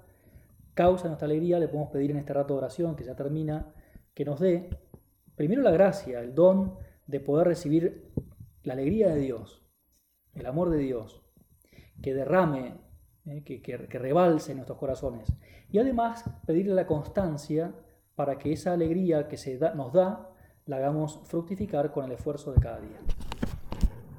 causa 0.74 1.06
nuestra 1.06 1.26
alegría, 1.26 1.58
le 1.58 1.68
podemos 1.68 1.90
pedir 1.90 2.10
en 2.10 2.18
este 2.18 2.32
rato 2.32 2.54
de 2.54 2.58
oración, 2.58 2.96
que 2.96 3.04
ya 3.04 3.14
termina, 3.14 3.74
que 4.12 4.24
nos 4.24 4.40
dé 4.40 4.70
primero 5.36 5.62
la 5.62 5.70
gracia, 5.70 6.20
el 6.20 6.34
don 6.34 6.76
de 7.06 7.20
poder 7.20 7.46
recibir 7.46 8.12
la 8.62 8.72
alegría 8.72 9.08
de 9.08 9.20
Dios, 9.20 9.66
el 10.34 10.46
amor 10.46 10.70
de 10.70 10.78
Dios, 10.78 11.23
que 12.02 12.14
derrame, 12.14 12.74
eh, 13.26 13.42
que, 13.44 13.62
que, 13.62 13.98
rebalse 13.98 14.52
en 14.52 14.58
nuestros 14.58 14.78
corazones. 14.78 15.32
Y 15.70 15.78
además 15.78 16.24
pedirle 16.46 16.74
la 16.74 16.86
constancia 16.86 17.74
para 18.14 18.38
que 18.38 18.52
esa 18.52 18.72
alegría 18.72 19.28
que 19.28 19.36
se 19.36 19.58
da, 19.58 19.74
nos 19.74 19.92
da 19.92 20.30
la 20.66 20.76
hagamos 20.76 21.20
fructificar 21.24 21.90
con 21.92 22.04
el 22.04 22.12
esfuerzo 22.12 22.52
de 22.52 22.60
cada 22.60 22.80
día. 22.80 22.98